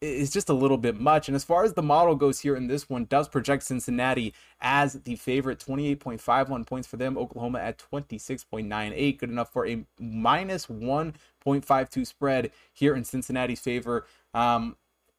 is 0.00 0.30
just 0.30 0.48
a 0.48 0.54
little 0.54 0.78
bit 0.78 1.00
much. 1.00 1.28
And 1.28 1.34
as 1.34 1.44
far 1.44 1.64
as 1.64 1.72
the 1.72 1.82
model 1.82 2.14
goes 2.14 2.40
here 2.40 2.56
in 2.56 2.66
this 2.66 2.88
one, 2.88 3.04
does 3.04 3.28
project 3.28 3.64
Cincinnati 3.64 4.32
as 4.60 4.94
the 4.94 5.16
favorite, 5.16 5.58
28.51 5.58 6.66
points 6.66 6.86
for 6.86 6.96
them. 6.96 7.18
Oklahoma 7.18 7.58
at 7.58 7.78
26.98, 7.78 9.18
good 9.18 9.30
enough 9.30 9.52
for 9.52 9.66
a 9.66 9.84
minus 9.98 10.66
1.52 10.66 12.06
spread 12.06 12.50
here 12.72 12.94
in 12.94 13.04
Cincinnati's 13.04 13.60
favor. 13.60 14.06
Um, 14.34 14.76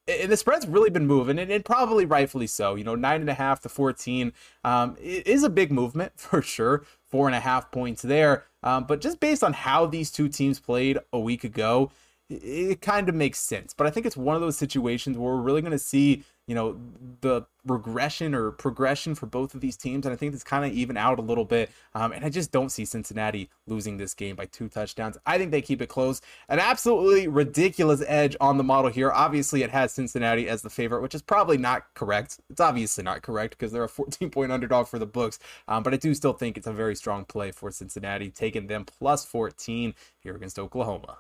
and 0.08 0.32
the 0.32 0.38
spread's 0.38 0.66
really 0.66 0.90
been 0.90 1.06
moving, 1.06 1.38
and, 1.38 1.52
and 1.52 1.64
probably 1.64 2.06
rightfully 2.06 2.48
so. 2.48 2.76
You 2.76 2.84
know, 2.84 2.96
nine 2.96 3.22
and 3.22 3.30
a 3.30 3.36
half 3.36 3.62
to 3.62 3.70
14 3.70 4.34
um, 4.64 4.98
is 5.00 5.44
a 5.44 5.50
big 5.50 5.72
movement 5.72 6.14
for 6.16 6.42
sure. 6.42 6.84
Four 7.08 7.28
and 7.28 7.36
a 7.36 7.40
half 7.40 7.72
points 7.72 8.02
there. 8.02 8.46
Um, 8.64 8.86
but 8.86 9.02
just 9.02 9.20
based 9.20 9.44
on 9.44 9.54
how 9.54 9.86
these 9.86 10.12
two 10.12 10.28
teams 10.28 10.60
played 10.60 10.98
a 11.14 11.20
week 11.20 11.44
ago, 11.44 11.92
it 12.30 12.82
kind 12.82 13.10
of 13.10 13.16
makes 13.16 13.40
sense. 13.40 13.74
But 13.74 13.88
I 13.88 13.90
think 13.90 14.06
it's 14.06 14.18
one 14.18 14.36
of 14.36 14.42
those 14.42 14.58
situations 14.58 15.18
where 15.18 15.34
we're 15.34 15.42
really 15.42 15.62
going 15.62 15.72
to 15.72 15.80
see, 15.80 16.24
you 16.46 16.54
know, 16.54 16.80
the 17.22 17.42
regression 17.66 18.36
or 18.36 18.52
progression 18.52 19.16
for 19.16 19.26
both 19.26 19.56
of 19.56 19.62
these 19.62 19.76
teams. 19.76 20.06
And 20.06 20.14
I 20.14 20.16
think 20.16 20.36
it's 20.36 20.44
kind 20.44 20.64
of 20.64 20.72
even 20.72 20.96
out 20.96 21.18
a 21.18 21.24
little 21.24 21.44
bit. 21.44 21.72
Um, 21.96 22.12
and 22.12 22.24
I 22.24 22.30
just 22.30 22.52
don't 22.52 22.70
see 22.70 22.86
Cincinnati 22.86 23.50
losing 23.66 23.98
this 23.98 24.14
game 24.14 24.36
by 24.36 24.46
two 24.46 24.70
touchdowns. 24.70 25.18
I 25.26 25.40
think 25.40 25.50
they 25.50 25.62
keep 25.62 25.82
it 25.82 25.90
close. 25.90 26.22
An 26.50 26.60
absolutely 26.60 27.28
ridiculous 27.28 28.04
edge 28.08 28.36
on 28.40 28.58
the 28.58 28.64
model 28.64 28.92
here. 28.92 29.12
Obviously, 29.12 29.64
it 29.64 29.72
has 29.72 29.92
Cincinnati 29.92 30.48
as 30.48 30.62
the 30.62 30.70
favorite, 30.70 31.02
which 31.02 31.16
is 31.16 31.24
probably 31.24 31.58
not 31.58 31.86
correct. 31.96 32.40
It's 32.52 32.62
obviously 32.62 33.04
not 33.04 33.24
correct 33.24 33.58
because 33.58 33.72
they're 33.72 33.84
a 33.84 33.90
14 33.90 34.30
point 34.30 34.52
underdog 34.52 34.88
for 34.88 35.00
the 35.00 35.08
books. 35.08 35.40
Um, 35.68 35.82
but 35.82 35.96
I 35.96 35.98
do 35.98 36.14
still 36.14 36.34
think 36.34 36.58
it's 36.58 36.68
a 36.68 36.74
very 36.74 36.96
strong 36.96 37.26
play 37.26 37.52
for 37.52 37.72
Cincinnati, 37.72 38.30
taking 38.30 38.68
them 38.68 38.86
plus 38.86 39.26
14 39.26 39.96
here 40.20 40.36
against 40.36 40.60
Oklahoma. 40.60 41.18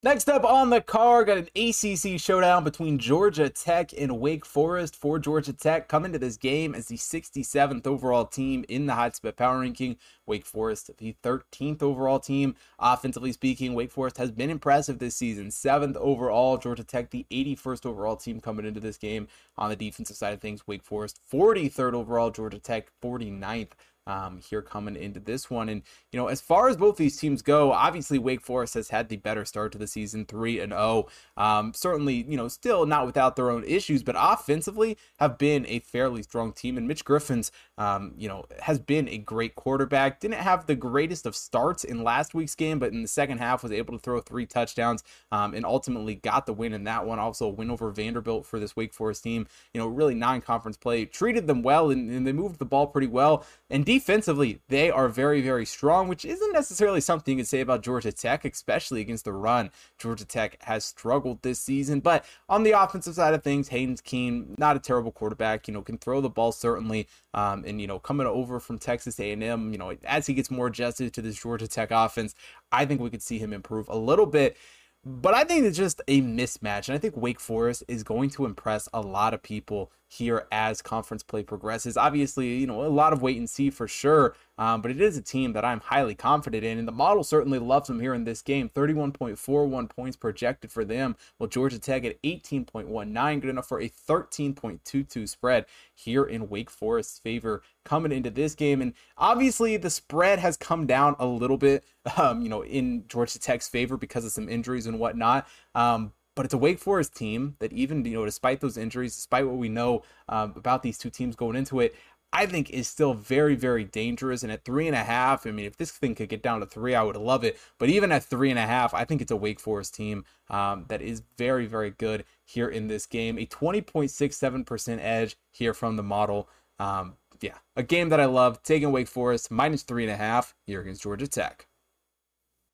Next 0.00 0.28
up 0.28 0.44
on 0.44 0.70
the 0.70 0.80
card, 0.80 1.26
got 1.26 1.38
an 1.38 1.48
ACC 1.56 2.20
showdown 2.20 2.62
between 2.62 3.00
Georgia 3.00 3.48
Tech 3.48 3.92
and 3.98 4.20
Wake 4.20 4.44
Forest. 4.44 4.94
For 4.94 5.18
Georgia 5.18 5.52
Tech, 5.52 5.88
Coming 5.88 6.12
to 6.12 6.20
this 6.20 6.36
game 6.36 6.72
as 6.72 6.86
the 6.86 6.94
67th 6.94 7.84
overall 7.84 8.24
team 8.24 8.64
in 8.68 8.86
the 8.86 8.94
Hot 8.94 9.16
Spot 9.16 9.34
Power 9.34 9.58
Ranking. 9.58 9.96
Wake 10.24 10.46
Forest, 10.46 10.92
the 10.98 11.16
13th 11.24 11.82
overall 11.82 12.20
team. 12.20 12.54
Offensively 12.78 13.32
speaking, 13.32 13.74
Wake 13.74 13.90
Forest 13.90 14.18
has 14.18 14.30
been 14.30 14.50
impressive 14.50 15.00
this 15.00 15.16
season. 15.16 15.50
Seventh 15.50 15.96
overall, 15.96 16.58
Georgia 16.58 16.84
Tech, 16.84 17.10
the 17.10 17.26
81st 17.32 17.84
overall 17.84 18.14
team 18.14 18.40
coming 18.40 18.66
into 18.66 18.78
this 18.78 18.98
game. 18.98 19.26
On 19.56 19.68
the 19.68 19.74
defensive 19.74 20.16
side 20.16 20.32
of 20.32 20.40
things, 20.40 20.64
Wake 20.68 20.84
Forest, 20.84 21.18
43rd 21.28 21.94
overall, 21.94 22.30
Georgia 22.30 22.60
Tech, 22.60 22.92
49th 23.02 23.72
um, 24.08 24.38
here 24.38 24.62
coming 24.62 24.96
into 24.96 25.20
this 25.20 25.50
one. 25.50 25.68
And, 25.68 25.82
you 26.10 26.18
know, 26.18 26.28
as 26.28 26.40
far 26.40 26.68
as 26.68 26.76
both 26.76 26.96
these 26.96 27.18
teams 27.18 27.42
go, 27.42 27.72
obviously 27.72 28.18
Wake 28.18 28.40
Forest 28.40 28.74
has 28.74 28.88
had 28.88 29.08
the 29.08 29.16
better 29.16 29.44
start 29.44 29.70
to 29.72 29.78
the 29.78 29.86
season, 29.86 30.24
3 30.24 30.60
and 30.60 30.72
0. 30.72 31.06
Um, 31.36 31.72
certainly, 31.74 32.24
you 32.28 32.36
know, 32.36 32.48
still 32.48 32.86
not 32.86 33.06
without 33.06 33.36
their 33.36 33.50
own 33.50 33.64
issues, 33.64 34.02
but 34.02 34.16
offensively 34.18 34.96
have 35.18 35.38
been 35.38 35.66
a 35.68 35.80
fairly 35.80 36.22
strong 36.22 36.52
team. 36.52 36.78
And 36.78 36.88
Mitch 36.88 37.04
Griffis, 37.04 37.50
um, 37.76 38.14
you 38.16 38.28
know, 38.28 38.46
has 38.60 38.78
been 38.78 39.08
a 39.08 39.18
great 39.18 39.54
quarterback. 39.54 40.20
Didn't 40.20 40.38
have 40.38 40.66
the 40.66 40.74
greatest 40.74 41.26
of 41.26 41.36
starts 41.36 41.84
in 41.84 42.02
last 42.02 42.34
week's 42.34 42.54
game, 42.54 42.78
but 42.78 42.92
in 42.92 43.02
the 43.02 43.08
second 43.08 43.38
half 43.38 43.62
was 43.62 43.72
able 43.72 43.92
to 43.92 44.00
throw 44.00 44.20
three 44.20 44.46
touchdowns 44.46 45.04
um, 45.30 45.52
and 45.52 45.66
ultimately 45.66 46.14
got 46.14 46.46
the 46.46 46.54
win 46.54 46.72
in 46.72 46.84
that 46.84 47.06
one. 47.06 47.18
Also, 47.18 47.46
a 47.46 47.50
win 47.50 47.70
over 47.70 47.90
Vanderbilt 47.90 48.46
for 48.46 48.58
this 48.58 48.74
Wake 48.74 48.94
Forest 48.94 49.22
team. 49.22 49.46
You 49.74 49.80
know, 49.80 49.86
really 49.86 50.14
non 50.14 50.40
conference 50.40 50.78
play, 50.78 51.04
treated 51.04 51.46
them 51.46 51.62
well, 51.62 51.90
and, 51.90 52.10
and 52.10 52.26
they 52.26 52.32
moved 52.32 52.58
the 52.58 52.64
ball 52.64 52.86
pretty 52.86 53.06
well. 53.06 53.44
And 53.68 53.84
defensively, 53.98 54.60
they 54.68 54.90
are 54.90 55.08
very, 55.08 55.40
very 55.40 55.66
strong, 55.66 56.06
which 56.06 56.24
isn't 56.24 56.52
necessarily 56.52 57.00
something 57.00 57.32
you 57.32 57.38
can 57.42 57.46
say 57.46 57.60
about 57.60 57.82
Georgia 57.82 58.12
Tech, 58.12 58.44
especially 58.44 59.00
against 59.00 59.24
the 59.24 59.32
run. 59.32 59.70
Georgia 59.98 60.24
Tech 60.24 60.56
has 60.62 60.84
struggled 60.84 61.42
this 61.42 61.58
season, 61.58 61.98
but 61.98 62.24
on 62.48 62.62
the 62.62 62.70
offensive 62.70 63.16
side 63.16 63.34
of 63.34 63.42
things, 63.42 63.68
Haynes 63.68 64.00
King, 64.00 64.54
not 64.56 64.76
a 64.76 64.78
terrible 64.78 65.10
quarterback, 65.10 65.66
you 65.66 65.74
know, 65.74 65.82
can 65.82 65.98
throw 65.98 66.20
the 66.20 66.30
ball 66.30 66.52
certainly. 66.52 67.08
Um, 67.34 67.64
and 67.66 67.80
you 67.80 67.86
know, 67.86 67.98
coming 67.98 68.26
over 68.26 68.60
from 68.60 68.78
Texas 68.78 69.18
A&M, 69.18 69.72
you 69.72 69.78
know, 69.78 69.96
as 70.04 70.26
he 70.26 70.34
gets 70.34 70.50
more 70.50 70.68
adjusted 70.68 71.12
to 71.14 71.22
this 71.22 71.40
Georgia 71.40 71.66
Tech 71.66 71.90
offense, 71.90 72.34
I 72.70 72.84
think 72.84 73.00
we 73.00 73.10
could 73.10 73.22
see 73.22 73.38
him 73.38 73.52
improve 73.52 73.88
a 73.88 73.96
little 73.96 74.26
bit. 74.26 74.56
But 75.04 75.34
I 75.34 75.44
think 75.44 75.64
it's 75.64 75.76
just 75.76 76.00
a 76.06 76.20
mismatch. 76.22 76.88
And 76.88 76.94
I 76.94 76.98
think 76.98 77.16
Wake 77.16 77.40
Forest 77.40 77.84
is 77.88 78.02
going 78.02 78.30
to 78.30 78.44
impress 78.44 78.88
a 78.92 79.00
lot 79.00 79.34
of 79.34 79.42
people 79.42 79.90
here 80.08 80.46
as 80.50 80.80
conference 80.80 81.22
play 81.22 81.42
progresses. 81.42 81.96
Obviously, 81.96 82.56
you 82.56 82.66
know, 82.66 82.84
a 82.84 82.88
lot 82.88 83.12
of 83.12 83.20
wait 83.20 83.36
and 83.36 83.48
see 83.48 83.68
for 83.68 83.86
sure, 83.86 84.34
um, 84.56 84.80
but 84.80 84.90
it 84.90 85.00
is 85.00 85.18
a 85.18 85.22
team 85.22 85.52
that 85.52 85.66
I'm 85.66 85.80
highly 85.80 86.14
confident 86.14 86.64
in. 86.64 86.78
And 86.78 86.88
the 86.88 86.92
model 86.92 87.22
certainly 87.22 87.58
loves 87.58 87.88
them 87.88 88.00
here 88.00 88.14
in 88.14 88.24
this 88.24 88.40
game. 88.40 88.70
31.41 88.70 89.88
points 89.90 90.16
projected 90.16 90.72
for 90.72 90.84
them, 90.84 91.14
while 91.36 91.48
Georgia 91.48 91.78
Tech 91.78 92.06
at 92.06 92.20
18.19, 92.22 93.40
good 93.40 93.50
enough 93.50 93.68
for 93.68 93.80
a 93.80 93.88
13.22 93.88 95.28
spread 95.28 95.66
here 95.94 96.24
in 96.24 96.48
Wake 96.48 96.70
Forest's 96.70 97.18
favor 97.18 97.62
coming 97.84 98.12
into 98.12 98.30
this 98.30 98.54
game. 98.54 98.80
And 98.80 98.94
obviously, 99.18 99.76
the 99.76 99.90
spread 99.90 100.38
has 100.38 100.56
come 100.56 100.86
down 100.86 101.16
a 101.18 101.26
little 101.26 101.58
bit, 101.58 101.84
um, 102.16 102.40
you 102.40 102.48
know, 102.48 102.64
in 102.64 103.04
Georgia 103.08 103.38
Tech's 103.38 103.68
favor 103.68 103.98
because 103.98 104.24
of 104.24 104.32
some 104.32 104.48
injuries 104.48 104.86
and 104.86 104.98
whatnot. 104.98 105.46
Um, 105.74 106.12
but 106.38 106.44
it's 106.44 106.54
a 106.54 106.58
Wake 106.58 106.78
Forest 106.78 107.16
team 107.16 107.56
that 107.58 107.72
even 107.72 108.04
you 108.04 108.12
know 108.12 108.24
despite 108.24 108.60
those 108.60 108.76
injuries, 108.76 109.16
despite 109.16 109.44
what 109.44 109.56
we 109.56 109.68
know 109.68 110.04
um, 110.28 110.52
about 110.54 110.84
these 110.84 110.96
two 110.96 111.10
teams 111.10 111.34
going 111.34 111.56
into 111.56 111.80
it, 111.80 111.96
I 112.32 112.46
think 112.46 112.70
is 112.70 112.86
still 112.86 113.12
very, 113.12 113.56
very 113.56 113.82
dangerous. 113.82 114.44
And 114.44 114.52
at 114.52 114.64
three 114.64 114.86
and 114.86 114.94
a 114.94 115.02
half, 115.02 115.48
I 115.48 115.50
mean, 115.50 115.66
if 115.66 115.76
this 115.76 115.90
thing 115.90 116.14
could 116.14 116.28
get 116.28 116.40
down 116.40 116.60
to 116.60 116.66
three, 116.66 116.94
I 116.94 117.02
would 117.02 117.16
love 117.16 117.42
it. 117.42 117.58
But 117.78 117.88
even 117.88 118.12
at 118.12 118.22
three 118.22 118.50
and 118.50 118.58
a 118.58 118.66
half, 118.66 118.94
I 118.94 119.04
think 119.04 119.20
it's 119.20 119.32
a 119.32 119.36
Wake 119.36 119.58
Forest 119.58 119.96
team 119.96 120.24
um, 120.48 120.84
that 120.86 121.02
is 121.02 121.24
very, 121.36 121.66
very 121.66 121.90
good 121.90 122.24
here 122.44 122.68
in 122.68 122.86
this 122.86 123.04
game. 123.04 123.36
A 123.36 123.44
20.67% 123.44 124.98
edge 125.02 125.36
here 125.50 125.74
from 125.74 125.96
the 125.96 126.04
model. 126.04 126.48
Um, 126.78 127.16
yeah, 127.40 127.56
a 127.74 127.82
game 127.82 128.10
that 128.10 128.20
I 128.20 128.26
love. 128.26 128.62
Taking 128.62 128.92
Wake 128.92 129.08
Forest 129.08 129.50
minus 129.50 129.82
three 129.82 130.04
and 130.04 130.12
a 130.12 130.16
half 130.16 130.54
here 130.68 130.82
against 130.82 131.02
Georgia 131.02 131.26
Tech. 131.26 131.66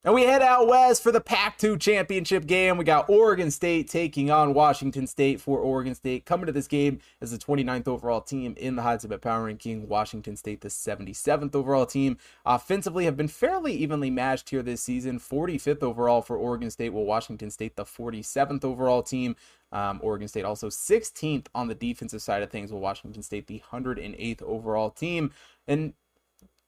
And 0.06 0.14
we 0.14 0.24
head 0.24 0.42
out 0.42 0.68
west 0.68 1.02
for 1.02 1.10
the 1.10 1.20
Pac 1.20 1.56
2 1.56 1.78
championship 1.78 2.44
game. 2.44 2.76
We 2.76 2.84
got 2.84 3.08
Oregon 3.08 3.50
State 3.50 3.88
taking 3.88 4.30
on 4.30 4.52
Washington 4.52 5.06
State 5.06 5.40
for 5.40 5.58
Oregon 5.58 5.94
State. 5.94 6.26
Coming 6.26 6.44
to 6.44 6.52
this 6.52 6.68
game 6.68 6.98
as 7.22 7.30
the 7.30 7.38
29th 7.38 7.88
overall 7.88 8.20
team 8.20 8.52
in 8.58 8.76
the 8.76 8.82
Heisman 8.82 9.18
Power 9.22 9.44
Ranking. 9.44 9.88
Washington 9.88 10.36
State, 10.36 10.60
the 10.60 10.68
77th 10.68 11.54
overall 11.54 11.86
team. 11.86 12.18
Offensively, 12.44 13.06
have 13.06 13.16
been 13.16 13.28
fairly 13.28 13.72
evenly 13.72 14.10
matched 14.10 14.50
here 14.50 14.62
this 14.62 14.82
season. 14.82 15.18
45th 15.18 15.82
overall 15.82 16.20
for 16.20 16.36
Oregon 16.36 16.70
State, 16.70 16.90
while 16.90 17.04
Washington 17.04 17.50
State, 17.50 17.76
the 17.76 17.86
47th 17.86 18.62
overall 18.62 19.02
team. 19.02 19.36
Um, 19.72 20.00
Oregon 20.02 20.28
State 20.28 20.44
also 20.44 20.68
16th 20.68 21.46
on 21.54 21.68
the 21.68 21.74
defensive 21.74 22.20
side 22.20 22.42
of 22.42 22.50
things, 22.50 22.70
while 22.70 22.82
Washington 22.82 23.22
State, 23.22 23.46
the 23.46 23.62
108th 23.72 24.42
overall 24.42 24.90
team. 24.90 25.32
And 25.66 25.94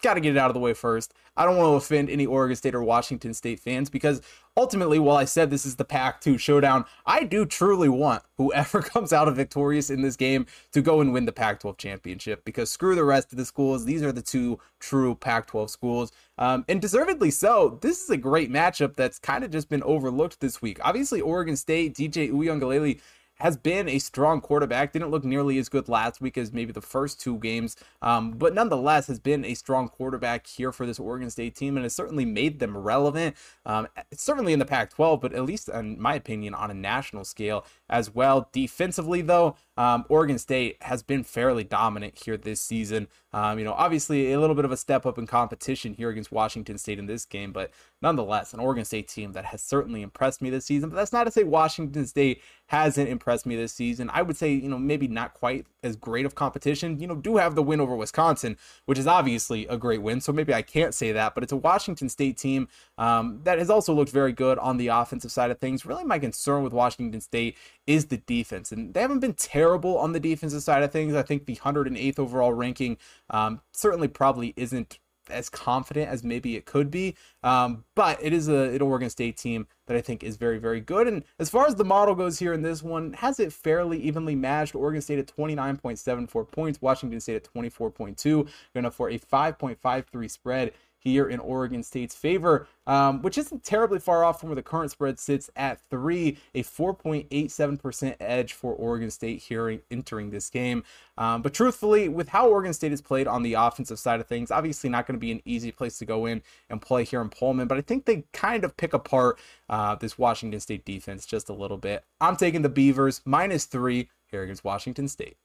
got 0.03 0.15
to 0.15 0.21
get 0.21 0.37
it 0.37 0.39
out 0.39 0.51
of 0.51 0.55
the 0.55 0.61
way 0.61 0.75
first. 0.75 1.15
I 1.37 1.45
don't 1.45 1.57
want 1.57 1.69
to 1.69 1.75
offend 1.75 2.09
any 2.09 2.25
Oregon 2.25 2.57
State 2.57 2.75
or 2.75 2.83
Washington 2.83 3.35
State 3.35 3.61
fans 3.61 3.91
because 3.91 4.23
ultimately, 4.57 4.99
while 4.99 5.17
I 5.17 5.27
said 5.27 5.51
this 5.51 5.67
is 5.67 5.77
the 5.77 5.85
Pac 5.85 6.21
2 6.23 6.39
showdown, 6.39 6.87
I 7.05 7.25
do 7.25 7.45
truly 7.45 7.89
want 7.89 8.23
whoever 8.39 8.81
comes 8.83 9.13
out 9.13 9.29
of 9.29 9.37
victorious 9.37 9.91
in 9.91 10.01
this 10.03 10.17
game 10.17 10.47
to 10.73 10.81
go 10.81 11.01
and 11.01 11.13
win 11.13 11.27
the 11.27 11.33
Pac 11.33 11.61
12 11.61 11.77
championship 11.77 12.45
because 12.45 12.71
screw 12.71 12.95
the 12.95 13.05
rest 13.05 13.33
of 13.33 13.39
the 13.39 13.45
schools. 13.45 13.85
These 13.85 14.03
are 14.03 14.13
the 14.13 14.23
two 14.23 14.59
true 14.81 15.15
Pac 15.15 15.47
12 15.47 15.71
schools. 15.71 16.13
Um, 16.39 16.65
and 16.69 16.81
deservedly 16.81 17.31
so. 17.31 17.79
This 17.83 18.03
is 18.03 18.11
a 18.11 18.17
great 18.17 18.51
matchup 18.51 18.97
that's 18.97 19.19
kind 19.19 19.45
of 19.45 19.51
just 19.51 19.69
been 19.69 19.83
overlooked 19.83 20.41
this 20.41 20.63
week. 20.63 20.79
Obviously, 20.83 21.21
Oregon 21.21 21.57
State, 21.57 21.95
DJ 21.95 22.31
Uiagalelei 22.31 23.01
has 23.37 23.57
been 23.57 23.89
a 23.89 23.99
strong 23.99 24.41
quarterback. 24.41 24.93
Didn't 24.93 25.11
look 25.11 25.25
nearly 25.25 25.59
as 25.59 25.69
good 25.69 25.89
last 25.89 26.21
week 26.21 26.39
as 26.39 26.53
maybe 26.53 26.73
the 26.73 26.81
first 26.81 27.21
two 27.21 27.39
games, 27.39 27.77
um, 28.03 28.33
but 28.33 28.55
nonetheless 28.55 29.07
has 29.07 29.19
been 29.19 29.45
a 29.45 29.55
strong 29.55 29.89
quarterback 29.89 30.47
here 30.47 30.73
for 30.73 30.87
this 30.87 30.99
Oregon 30.99 31.31
State 31.31 31.55
team 31.55 31.77
and 31.77 31.85
has 31.85 31.95
certainly 31.95 32.25
made 32.25 32.59
them 32.59 32.77
relevant. 32.77 33.37
Um, 33.65 33.89
certainly 34.13 34.53
in 34.53 34.59
the 34.59 34.65
Pac 34.65 34.91
12, 34.91 35.21
but 35.21 35.33
at 35.33 35.45
least, 35.45 35.69
in 35.69 36.01
my 36.01 36.15
opinion, 36.15 36.55
on 36.55 36.71
a 36.71 36.75
national 36.75 37.25
scale 37.25 37.65
as 37.89 38.15
well. 38.15 38.49
Defensively, 38.53 39.23
though, 39.23 39.57
um, 39.77 40.05
Oregon 40.09 40.39
State 40.39 40.83
has 40.83 41.03
been 41.03 41.23
fairly 41.23 41.65
dominant 41.65 42.19
here 42.25 42.37
this 42.37 42.61
season. 42.61 43.09
Um, 43.33 43.59
you 43.59 43.65
know, 43.65 43.75
obviously 43.75 44.33
a 44.33 44.41
little 44.41 44.57
bit 44.57 44.65
of 44.65 44.73
a 44.73 44.77
step 44.77 45.05
up 45.05 45.19
in 45.19 45.27
competition 45.27 45.93
here 45.93 46.09
against 46.09 46.33
Washington 46.33 46.79
State 46.79 46.99
in 46.99 47.07
this 47.07 47.27
game, 47.27 47.53
but 47.53 47.71
nonetheless, 48.01 48.55
an 48.55 48.61
Oregon 48.61 48.85
State 48.85 49.09
team 49.09 49.33
that 49.33 49.45
has 49.47 49.61
certainly 49.61 50.01
impressed 50.01 50.41
me 50.41 50.49
this 50.49 50.65
season. 50.65 50.89
But 50.89 50.97
that's 50.97 51.13
not 51.13 51.25
to 51.25 51.31
say 51.31 51.45
Washington 51.45 52.07
State 52.07 52.41
hasn't 52.69 53.09
impressed 53.09 53.45
me 53.45 53.55
this 53.55 53.73
season. 53.73 54.11
I 54.13 54.23
would 54.23 54.37
say, 54.37 54.53
you 54.53 54.69
know, 54.69 54.79
maybe 54.79 55.07
not 55.07 55.35
quite 55.35 55.67
as 55.83 55.97
great 55.97 56.25
of 56.25 56.35
competition. 56.35 56.99
You 56.99 57.07
know, 57.07 57.15
do 57.15 57.37
have 57.37 57.55
the 57.55 57.63
win 57.63 57.81
over 57.81 57.95
Wisconsin, 57.95 58.57
which 58.87 58.99
is 58.99 59.07
obviously 59.07 59.67
a 59.67 59.77
great 59.77 60.03
win. 60.03 60.21
So 60.21 60.33
maybe 60.33 60.55
I 60.55 60.63
can't 60.63 60.95
say 60.95 61.13
that, 61.13 61.35
but 61.35 61.43
it's 61.43 61.53
a 61.53 61.57
Washington 61.57 62.09
State 62.09 62.39
team 62.39 62.69
um, 62.97 63.41
that 63.45 63.59
has 63.59 63.69
also 63.69 63.93
looked 63.93 64.11
very 64.11 64.33
good 64.33 64.59
on 64.59 64.79
the 64.79 64.89
offensive 64.89 65.31
side 65.31 65.51
of 65.51 65.59
things. 65.59 65.85
Really, 65.85 66.05
my 66.05 66.19
concern 66.19 66.63
with 66.63 66.73
Washington 66.73 67.21
State 67.21 67.57
is 67.87 68.07
the 68.07 68.19
defense, 68.19 68.73
and 68.73 68.95
they 68.95 69.01
haven't 69.01 69.21
been 69.21 69.35
terrible 69.35 69.99
on 69.99 70.13
the 70.13 70.21
defensive 70.21 70.63
side 70.63 70.83
of 70.83 70.91
things. 70.93 71.15
I 71.15 71.23
think 71.23 71.47
the 71.47 71.57
108th 71.57 72.19
overall 72.19 72.53
ranking 72.53 72.97
um, 73.31 73.61
certainly 73.73 74.09
probably 74.09 74.55
isn't 74.57 74.99
as 75.31 75.49
confident 75.49 76.09
as 76.09 76.23
maybe 76.23 76.57
it 76.57 76.65
could 76.67 76.91
be. 76.91 77.17
Um, 77.43 77.85
but 77.95 78.19
it 78.23 78.33
is 78.33 78.49
a, 78.49 78.71
an 78.71 78.83
Oregon 78.83 79.11
State 79.11 79.37
team 79.37 79.67
that 79.87 79.97
I 79.97 80.01
think 80.01 80.23
is 80.23 80.37
very, 80.37 80.59
very 80.59 80.81
good. 80.81 81.07
And 81.07 81.25
as 81.39 81.51
far 81.51 81.67
as 81.67 81.75
the 81.75 81.85
model 81.85 82.15
goes 82.15 82.39
here 82.39 82.53
in 82.53 82.63
this 82.63 82.83
one, 82.83 83.13
has 83.15 83.39
it 83.41 83.53
fairly 83.53 83.99
evenly 83.99 84.35
matched. 84.35 84.75
Oregon 84.75 85.01
State 85.01 85.19
at 85.19 85.27
29.74 85.27 86.51
points, 86.51 86.83
Washington 86.83 87.21
State 87.21 87.37
at 87.37 87.49
24.2, 87.55 88.49
going 88.75 88.91
for 88.91 89.11
a 89.11 89.19
5.53 89.19 90.31
spread 90.31 90.73
here 91.07 91.29
in 91.29 91.39
Oregon 91.39 91.85
State's 91.85 92.17
favor, 92.17 92.67
um, 92.89 93.23
which 93.23 93.39
isn't 93.39 93.63
terribly 93.63 94.01
far 94.01 94.25
off 94.25 94.41
from 94.41 94.49
where 94.49 94.57
the 94.57 94.63
current 94.63 94.91
spread 94.91 95.21
sits 95.21 95.49
at 95.55 95.81
three, 95.89 96.37
a 96.53 96.65
4.87% 96.65 98.17
edge 98.19 98.53
for 98.53 98.75
Oregon 98.75 99.09
State 99.13 99.41
here 99.43 99.81
entering 99.89 100.31
this 100.31 100.51
game. 100.51 100.83
Um, 101.17 101.43
but 101.43 101.55
truthfully, 101.55 102.09
with 102.09 102.31
how 102.31 102.49
Oregon 102.49 102.73
State 102.73 102.91
has 102.91 103.01
played 103.01 103.29
on 103.29 103.45
the 103.45 103.55
offensive 103.55 104.01
side 104.01 104.19
of 104.19 104.27
things, 104.27 104.51
obviously 104.51 104.91
not 104.91 105.07
going 105.07 105.15
to 105.15 105.21
be 105.21 105.31
an 105.31 105.43
easy 105.45 105.71
place 105.71 105.97
to 105.99 106.05
go 106.05 106.27
in 106.27 106.43
and 106.69 106.83
play 106.83 107.05
here 107.05 107.21
in 107.21 107.29
Pullman, 107.29 107.69
but 107.69 107.79
I 107.79 107.83
think 107.83 108.05
they 108.05 108.25
kind 108.33 108.65
of 108.65 108.77
pick 108.77 108.93
apart 108.93 109.39
uh, 109.69 109.95
this 109.95 110.19
Washington 110.19 110.59
State 110.59 110.85
defense 110.85 111.25
just 111.25 111.49
a 111.49 111.55
little 111.55 111.79
bit. 111.79 112.03
I'm 112.21 112.37
taking 112.37 112.63
the 112.63 112.69
Beavers 112.69 113.21
minus 113.25 113.65
three 113.65 114.09
here 114.29 114.43
against 114.43 114.65
Washington 114.65 115.07
State. 115.07 115.37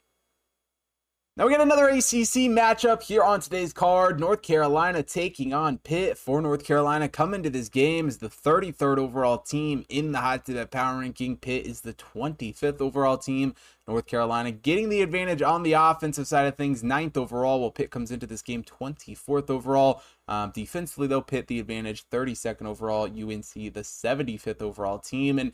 Now 1.37 1.45
we 1.45 1.53
got 1.53 1.61
another 1.61 1.87
ACC 1.87 2.51
matchup 2.51 3.03
here 3.03 3.23
on 3.23 3.39
today's 3.39 3.71
card. 3.71 4.19
North 4.19 4.41
Carolina 4.41 5.01
taking 5.01 5.53
on 5.53 5.77
Pitt. 5.77 6.17
For 6.17 6.41
North 6.41 6.65
Carolina, 6.65 7.07
coming 7.07 7.41
to 7.43 7.49
this 7.49 7.69
game 7.69 8.09
is 8.09 8.17
the 8.17 8.27
33rd 8.27 8.97
overall 8.97 9.37
team 9.37 9.85
in 9.87 10.11
the 10.11 10.19
hot 10.19 10.45
tip 10.45 10.71
power 10.71 10.99
ranking. 10.99 11.37
Pitt 11.37 11.65
is 11.65 11.81
the 11.81 11.93
25th 11.93 12.81
overall 12.81 13.17
team. 13.17 13.55
North 13.87 14.07
Carolina 14.07 14.51
getting 14.51 14.89
the 14.89 15.01
advantage 15.01 15.41
on 15.41 15.63
the 15.63 15.71
offensive 15.71 16.27
side 16.27 16.47
of 16.47 16.57
things, 16.57 16.83
ninth 16.83 17.15
overall. 17.15 17.61
While 17.61 17.71
Pitt 17.71 17.91
comes 17.91 18.11
into 18.11 18.27
this 18.27 18.41
game 18.41 18.61
24th 18.65 19.49
overall. 19.49 20.03
Um, 20.27 20.51
defensively, 20.53 21.07
though, 21.07 21.21
Pitt 21.21 21.47
the 21.47 21.61
advantage, 21.61 22.09
32nd 22.09 22.65
overall. 22.65 23.03
UNC 23.05 23.53
the 23.53 23.83
75th 23.83 24.61
overall 24.61 24.99
team. 24.99 25.39
And 25.39 25.53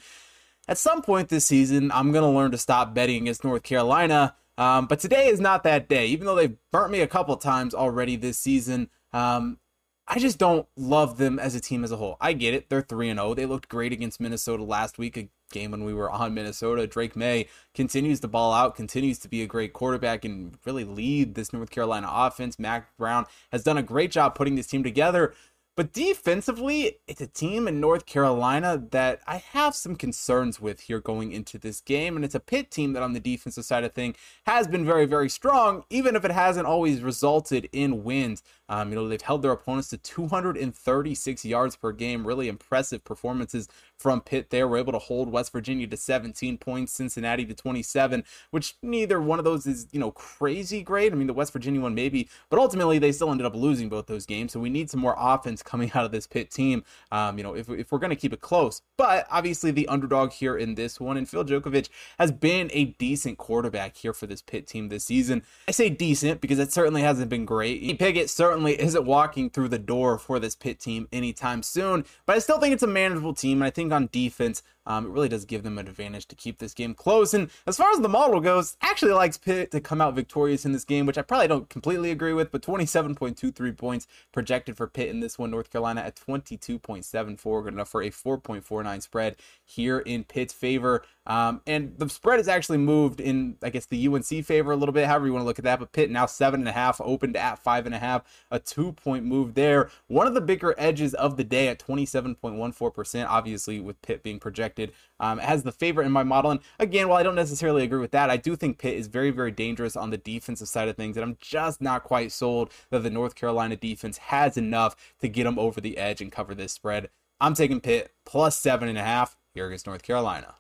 at 0.67 0.79
some 0.79 1.03
point 1.03 1.29
this 1.29 1.46
season, 1.46 1.91
I'm 1.91 2.12
going 2.12 2.24
to 2.24 2.36
learn 2.36 2.50
to 2.50 2.57
stop 2.57 2.96
betting 2.96 3.22
against 3.22 3.43
North 3.43 3.62
Carolina 3.62 4.34
um, 4.58 4.88
but 4.88 5.00
today 5.00 5.28
is 5.28 5.40
not 5.40 5.64
that 5.64 5.88
day. 5.88 6.08
Even 6.08 6.26
though 6.26 6.36
they've 6.36 6.58
burnt 6.72 6.92
me 6.92 7.02
a 7.02 7.08
couple 7.08 7.36
times 7.38 7.74
already 7.74 8.16
this 8.16 8.40
season, 8.40 8.90
um, 9.14 9.60
I 10.08 10.20
just 10.20 10.38
don't 10.38 10.66
love 10.78 11.18
them 11.18 11.38
as 11.38 11.54
a 11.54 11.60
team 11.60 11.84
as 11.84 11.92
a 11.92 11.98
whole. 11.98 12.18
I 12.22 12.34
get 12.34 12.54
it; 12.54 12.70
they're 12.70 12.82
three 12.82 13.10
and 13.10 13.20
zero. 13.20 13.32
Oh. 13.32 13.34
They 13.34 13.46
looked 13.46 13.70
great 13.70 13.92
against 13.92 14.22
Minnesota 14.22 14.64
last 14.64 14.98
week, 14.98 15.18
a 15.18 15.30
game 15.52 15.72
when 15.72 15.84
we 15.84 15.94
were 15.94 16.10
on 16.10 16.34
Minnesota. 16.34 16.88
Drake 16.88 17.16
Maye 17.16 17.48
continues 17.74 18.20
to 18.22 18.28
ball 18.28 18.54
out, 18.54 18.76
continues 18.76 19.20
to 19.20 19.28
be 19.28 19.44
a 19.44 19.48
great 19.48 19.74
quarterback, 19.74 20.24
and 20.24 20.58
really 20.66 20.86
lead 20.86 21.36
this 21.36 21.52
North 21.52 21.72
Carolina 21.72 22.10
offense. 22.10 22.58
Mack 22.58 22.96
Brown 22.98 23.26
has 23.52 23.64
done 23.64 23.78
a 23.78 23.84
great 23.84 24.12
job 24.12 24.34
putting 24.34 24.56
this 24.56 24.68
team 24.68 24.84
together. 24.84 25.34
But 25.77 25.93
defensively, 25.93 26.98
it's 27.07 27.22
a 27.22 27.27
team 27.27 27.67
in 27.67 27.79
North 27.79 28.07
Carolina 28.07 28.84
that 28.89 29.22
I 29.27 29.38
have 29.38 29.75
some 29.75 29.96
concerns 29.96 30.60
with 30.60 30.79
here 30.79 31.00
going 31.00 31.31
into 31.31 31.60
this 31.60 31.81
game. 31.81 32.15
And 32.15 32.25
it's 32.25 32.34
a 32.34 32.39
Pitt 32.39 32.72
team 32.72 32.93
that, 32.93 33.03
on 33.03 33.13
the 33.13 33.19
defensive 33.19 33.63
side 33.63 33.84
of 33.84 33.93
thing, 33.93 34.15
has 34.48 34.67
been 34.67 34.88
very, 34.88 35.05
very 35.05 35.29
strong, 35.29 35.84
even 35.91 36.15
if 36.15 36.25
it 36.25 36.31
hasn't 36.31 36.65
always 36.65 37.01
resulted 37.01 37.69
in 37.72 38.03
wins. 38.03 38.41
Um, 38.70 38.90
you 38.90 38.96
know, 38.96 39.08
they've 39.08 39.22
held 39.22 39.42
their 39.42 39.52
opponents 39.52 39.90
to 39.90 39.98
236 39.98 41.46
yards 41.46 41.76
per 41.76 41.92
game. 41.92 42.28
Really 42.28 42.48
impressive 42.48 43.04
performances 43.04 43.68
from 43.98 44.22
Pitt 44.22 44.50
there. 44.50 44.68
We're 44.68 44.78
able 44.78 44.94
to 44.94 45.00
hold 45.00 45.32
West 45.32 45.52
Virginia 45.52 45.88
to 45.88 45.98
17 45.98 46.58
points, 46.58 46.94
Cincinnati 46.94 47.46
to 47.46 47.54
27, 47.54 48.24
which 48.52 48.76
neither 48.82 49.22
one 49.22 49.40
of 49.40 49.46
those 49.46 49.66
is, 49.66 49.88
you 49.92 50.00
know, 50.00 50.12
crazy 50.12 50.84
great. 50.84 51.12
I 51.12 51.16
mean, 51.16 51.28
the 51.28 51.34
West 51.34 51.54
Virginia 51.54 51.82
one 51.82 51.96
maybe, 51.96 52.30
but 52.50 52.60
ultimately 52.60 53.00
they 53.00 53.12
still 53.12 53.32
ended 53.32 53.46
up 53.46 53.56
losing 53.56 53.90
both 53.90 54.08
those 54.08 54.26
games. 54.26 54.52
So 54.52 54.60
we 54.60 54.70
need 54.70 54.90
some 54.90 55.00
more 55.00 55.16
offense 55.18 55.64
coming 55.64 55.92
out 55.96 56.06
of 56.06 56.12
this 56.12 56.28
Pitt 56.28 56.52
team, 56.52 56.84
um, 57.12 57.38
you 57.38 57.44
know, 57.44 57.56
if, 57.56 57.70
if 57.70 57.92
we're 57.92 58.00
going 58.00 58.10
to 58.10 58.16
keep 58.16 58.34
it 58.34 58.42
close. 58.42 58.82
But 58.98 59.28
obviously 59.32 59.72
the 59.72 59.88
underdog 59.88 60.32
here 60.32 60.58
in 60.58 60.76
this 60.76 61.00
one, 61.00 61.18
and 61.18 61.28
Phil 61.28 61.46
Jurkovec 61.46 61.90
has 62.20 62.32
been 62.32 62.70
a 62.74 62.86
decent 62.86 63.38
quarterback 63.38 63.96
here 63.98 64.14
for 64.14 64.28
this 64.28 64.42
Pitt 64.42 64.68
team 64.68 64.90
this 64.90 65.06
season. 65.06 65.44
I 65.68 65.72
say 65.72 65.90
decent 65.90 66.42
because 66.42 66.60
it 66.60 66.72
certainly 66.72 67.02
hasn't 67.02 67.30
been 67.30 67.46
great. 67.46 67.82
He 67.82 67.94
Pickett 67.94 68.30
certainly 68.30 68.57
isn't 68.66 69.06
walking 69.06 69.50
through 69.50 69.70
the 69.70 69.80
door 69.80 70.18
for 70.18 70.40
this 70.40 70.56
Pitt 70.56 70.80
team 70.80 71.08
anytime 71.12 71.62
soon, 71.64 72.06
but 72.26 72.36
I 72.36 72.40
still 72.40 72.60
think 72.60 72.74
it's 72.74 72.84
a 72.84 72.88
manageable 72.88 73.34
team. 73.34 73.60
And 73.60 73.66
I 73.66 73.70
think 73.70 73.92
on 73.92 74.10
defense, 74.12 74.64
um, 74.88 75.06
it 75.06 75.10
really 75.10 75.27
does 75.27 75.44
give 75.44 75.63
them 75.63 75.77
an 75.77 75.88
advantage 75.88 76.27
to 76.27 76.36
keep 76.36 76.60
this 76.60 76.74
game 76.74 76.94
close. 76.94 77.34
And 77.34 77.50
as 77.67 77.75
far 77.75 77.91
as 77.91 78.00
the 78.00 78.08
model 78.08 78.39
goes, 78.39 78.77
actually 78.82 79.12
likes 79.12 79.38
Pitt 79.38 79.70
to 79.72 79.82
come 79.82 80.00
out 80.00 80.15
victorious 80.15 80.65
in 80.65 80.72
this 80.72 80.86
game, 80.86 81.06
which 81.06 81.17
I 81.17 81.24
probably 81.24 81.50
don't 81.50 81.70
completely 81.70 82.10
agree 82.10 82.32
with, 82.32 82.51
but 82.51 82.62
27.23 82.62 83.77
points 83.77 84.08
projected 84.32 84.77
for 84.77 84.88
Pitt 84.88 85.10
in 85.10 85.20
this 85.20 85.38
one. 85.38 85.51
North 85.51 85.70
Carolina 85.70 86.01
at 86.01 86.15
22.74, 86.15 87.63
good 87.63 87.74
enough 87.74 87.89
for 87.89 88.01
a 88.01 88.10
4.49 88.10 89.01
spread 89.01 89.36
here 89.65 90.00
in 90.00 90.24
Pitt's 90.24 90.53
favor. 90.53 91.03
Um, 91.25 91.60
and 91.67 91.94
the 91.98 92.08
spread 92.08 92.39
has 92.39 92.48
actually 92.48 92.77
moved 92.77 93.20
in, 93.20 93.58
I 93.62 93.70
guess, 93.70 93.86
the 93.86 94.08
UNC 94.08 94.46
favor 94.46 94.72
a 94.72 94.77
little 94.77 94.94
bit, 94.94 95.08
however 95.08 95.25
you 95.25 95.34
want 95.34 95.44
to 95.44 95.48
look 95.48 95.60
at 95.60 95.65
that. 95.65 95.79
But 95.79 95.91
Pitt 95.91 96.10
now 96.10 96.25
seven 96.25 96.62
and 96.62 96.70
a 96.70 96.72
half, 96.72 97.01
opened 97.01 97.36
at 97.36 97.60
five 97.60 97.86
and 97.86 97.94
a 97.94 98.00
half, 98.00 98.24
a 98.50 98.60
two 98.60 98.94
point 98.94 99.25
move 99.25 99.53
there. 99.56 99.89
One 100.08 100.27
of 100.27 100.34
the 100.34 100.39
bigger 100.39 100.74
edges 100.77 101.13
of 101.13 101.36
the 101.36 101.44
day 101.44 101.67
at 101.67 101.79
27.14%, 101.79 103.25
obviously, 103.27 103.82
with 103.82 104.01
Pitt 104.01 104.24
being 104.24 104.39
projected 104.39 104.76
um, 105.19 105.39
as 105.39 105.63
the 105.63 105.72
favorite 105.72 106.05
in 106.05 106.12
my 106.12 106.24
model. 106.24 106.51
And 106.51 106.60
again, 106.79 107.07
while 107.07 107.17
I 107.17 107.24
don't 107.24 107.36
necessarily 107.36 107.84
agree 107.84 108.00
with 108.00 108.12
that, 108.12 108.29
I 108.29 108.38
do 108.38 108.55
think 108.55 108.77
Pitt 108.77 108.96
is 108.96 109.07
very, 109.07 109.31
very 109.31 109.51
dangerous 109.51 109.96
on 109.96 110.10
the 110.10 110.17
defensive 110.17 110.67
side 110.67 110.88
of 110.88 110.96
things. 110.96 111.17
And 111.17 111.24
I'm 111.24 111.38
just 111.39 111.81
not 111.81 112.03
quite 112.03 112.31
sold 112.31 112.72
that 112.89 113.03
the 113.03 113.10
North 113.10 113.36
Carolina 113.36 113.75
defense 113.75 114.17
has 114.17 114.57
enough 114.57 114.96
to 115.19 115.27
get 115.27 115.43
them 115.43 115.60
over 115.60 115.81
the 115.81 115.98
edge 115.98 116.22
and 116.22 116.31
cover 116.31 116.55
this 116.55 116.74
spread. 116.74 117.10
I'm 117.39 117.53
taking 117.53 117.81
Pitt 117.81 118.13
plus 118.25 118.57
seven 118.57 118.89
and 118.89 118.98
a 118.98 119.03
half 119.03 119.38
here 119.53 119.67
against 119.67 119.88
North 119.88 120.03
Carolina. 120.03 120.55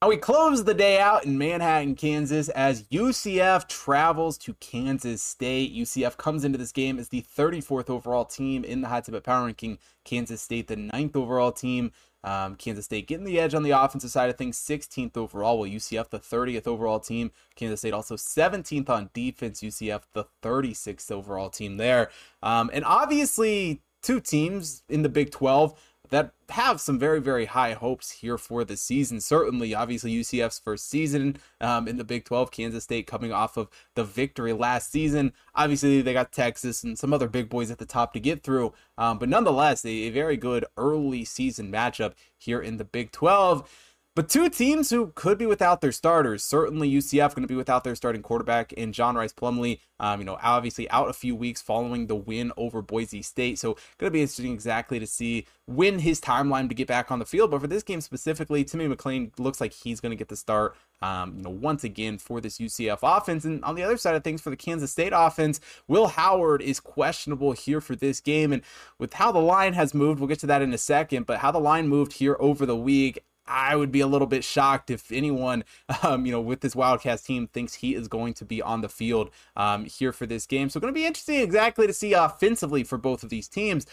Now 0.00 0.10
we 0.10 0.16
close 0.16 0.62
the 0.62 0.74
day 0.74 1.00
out 1.00 1.24
in 1.24 1.38
Manhattan, 1.38 1.96
Kansas, 1.96 2.48
as 2.50 2.84
UCF 2.84 3.66
travels 3.66 4.38
to 4.38 4.54
Kansas 4.54 5.20
State. 5.20 5.74
UCF 5.74 6.16
comes 6.16 6.44
into 6.44 6.56
this 6.56 6.70
game 6.70 7.00
as 7.00 7.08
the 7.08 7.22
34th 7.22 7.90
overall 7.90 8.24
team 8.24 8.62
in 8.62 8.80
the 8.80 8.86
Hot 8.86 9.04
Tip 9.04 9.24
Power 9.24 9.46
Ranking. 9.46 9.76
Kansas 10.04 10.40
State, 10.40 10.68
the 10.68 10.76
9th 10.76 11.16
overall 11.16 11.50
team. 11.50 11.90
Um, 12.28 12.56
Kansas 12.56 12.84
State 12.84 13.06
getting 13.06 13.24
the 13.24 13.40
edge 13.40 13.54
on 13.54 13.62
the 13.62 13.70
offensive 13.70 14.10
side 14.10 14.28
of 14.28 14.36
things, 14.36 14.58
16th 14.58 15.16
overall, 15.16 15.58
while 15.58 15.68
UCF, 15.68 16.10
the 16.10 16.18
30th 16.18 16.66
overall 16.66 17.00
team. 17.00 17.30
Kansas 17.56 17.80
State 17.80 17.94
also 17.94 18.16
17th 18.16 18.90
on 18.90 19.08
defense. 19.14 19.62
UCF, 19.62 20.02
the 20.12 20.26
36th 20.42 21.10
overall 21.10 21.48
team 21.48 21.78
there. 21.78 22.10
Um, 22.42 22.70
and 22.74 22.84
obviously, 22.84 23.80
two 24.02 24.20
teams 24.20 24.82
in 24.90 25.00
the 25.00 25.08
Big 25.08 25.30
12 25.30 25.80
that 26.10 26.32
have 26.50 26.80
some 26.80 26.98
very, 26.98 27.20
very 27.20 27.46
high 27.46 27.72
hopes 27.72 28.10
here 28.10 28.38
for 28.38 28.64
the 28.64 28.76
season. 28.76 29.20
Certainly, 29.20 29.74
obviously, 29.74 30.14
UCF's 30.14 30.58
first 30.58 30.88
season 30.88 31.36
um, 31.60 31.86
in 31.86 31.96
the 31.96 32.04
Big 32.04 32.24
12, 32.24 32.50
Kansas 32.50 32.84
State 32.84 33.06
coming 33.06 33.32
off 33.32 33.56
of 33.56 33.68
the 33.94 34.04
victory 34.04 34.52
last 34.52 34.90
season. 34.90 35.32
Obviously, 35.54 36.00
they 36.00 36.12
got 36.12 36.32
Texas 36.32 36.82
and 36.84 36.98
some 36.98 37.12
other 37.12 37.28
big 37.28 37.48
boys 37.48 37.70
at 37.70 37.78
the 37.78 37.86
top 37.86 38.12
to 38.12 38.20
get 38.20 38.42
through, 38.42 38.72
um, 38.96 39.18
but 39.18 39.28
nonetheless, 39.28 39.84
a, 39.84 39.88
a 39.88 40.10
very 40.10 40.36
good 40.36 40.64
early 40.76 41.24
season 41.24 41.70
matchup 41.70 42.14
here 42.36 42.60
in 42.60 42.76
the 42.76 42.84
Big 42.84 43.12
12. 43.12 43.87
But 44.18 44.28
two 44.28 44.50
teams 44.50 44.90
who 44.90 45.12
could 45.14 45.38
be 45.38 45.46
without 45.46 45.80
their 45.80 45.92
starters. 45.92 46.42
Certainly 46.42 46.90
UCF 46.90 47.36
going 47.36 47.44
to 47.44 47.46
be 47.46 47.54
without 47.54 47.84
their 47.84 47.94
starting 47.94 48.20
quarterback 48.20 48.72
in 48.72 48.92
John 48.92 49.14
Rhys 49.14 49.32
Plumlee. 49.32 49.78
Um, 50.00 50.18
you 50.18 50.26
know, 50.26 50.40
obviously 50.42 50.90
out 50.90 51.08
a 51.08 51.12
few 51.12 51.36
weeks 51.36 51.62
following 51.62 52.08
the 52.08 52.16
win 52.16 52.50
over 52.56 52.82
Boise 52.82 53.22
State. 53.22 53.60
So 53.60 53.74
going 53.98 54.10
to 54.10 54.10
be 54.10 54.20
interesting 54.20 54.52
exactly 54.52 54.98
to 54.98 55.06
see 55.06 55.46
when 55.66 56.00
his 56.00 56.20
timeline 56.20 56.68
to 56.68 56.74
get 56.74 56.88
back 56.88 57.12
on 57.12 57.20
the 57.20 57.24
field. 57.24 57.52
But 57.52 57.60
for 57.60 57.68
this 57.68 57.84
game 57.84 58.00
specifically, 58.00 58.64
Timmy 58.64 58.88
McClain 58.88 59.30
looks 59.38 59.60
like 59.60 59.72
he's 59.72 60.00
going 60.00 60.10
to 60.10 60.16
get 60.16 60.28
the 60.28 60.36
start. 60.36 60.74
Um, 61.00 61.36
you 61.36 61.42
know, 61.44 61.50
once 61.50 61.84
again 61.84 62.18
for 62.18 62.40
this 62.40 62.58
UCF 62.58 62.98
offense. 63.02 63.44
And 63.44 63.62
on 63.62 63.76
the 63.76 63.84
other 63.84 63.96
side 63.96 64.16
of 64.16 64.24
things, 64.24 64.40
for 64.40 64.50
the 64.50 64.56
Kansas 64.56 64.90
State 64.90 65.12
offense, 65.14 65.60
Will 65.86 66.08
Howard 66.08 66.60
is 66.60 66.80
questionable 66.80 67.52
here 67.52 67.80
for 67.80 67.94
this 67.94 68.20
game. 68.20 68.52
And 68.52 68.62
with 68.98 69.14
how 69.14 69.30
the 69.30 69.38
line 69.38 69.74
has 69.74 69.94
moved, 69.94 70.18
we'll 70.18 70.28
get 70.28 70.40
to 70.40 70.48
that 70.48 70.60
in 70.60 70.74
a 70.74 70.78
second, 70.78 71.26
but 71.26 71.38
how 71.38 71.52
the 71.52 71.60
line 71.60 71.86
moved 71.86 72.14
here 72.14 72.36
over 72.40 72.66
the 72.66 72.76
week, 72.76 73.22
I 73.48 73.76
would 73.76 73.90
be 73.90 74.00
a 74.00 74.06
little 74.06 74.26
bit 74.26 74.44
shocked 74.44 74.90
if 74.90 75.10
anyone, 75.10 75.64
um, 76.02 76.26
you 76.26 76.32
know, 76.32 76.40
with 76.40 76.60
this 76.60 76.76
Wildcats 76.76 77.22
team 77.22 77.48
thinks 77.48 77.74
he 77.74 77.94
is 77.94 78.08
going 78.08 78.34
to 78.34 78.44
be 78.44 78.62
on 78.62 78.80
the 78.80 78.88
field 78.88 79.30
um, 79.56 79.84
here 79.84 80.12
for 80.12 80.26
this 80.26 80.46
game. 80.46 80.68
So, 80.68 80.80
going 80.80 80.92
to 80.92 80.98
be 80.98 81.06
interesting 81.06 81.40
exactly 81.40 81.86
to 81.86 81.92
see 81.92 82.12
offensively 82.12 82.84
for 82.84 82.98
both 82.98 83.22
of 83.22 83.30
these 83.30 83.48
teams. 83.48 83.86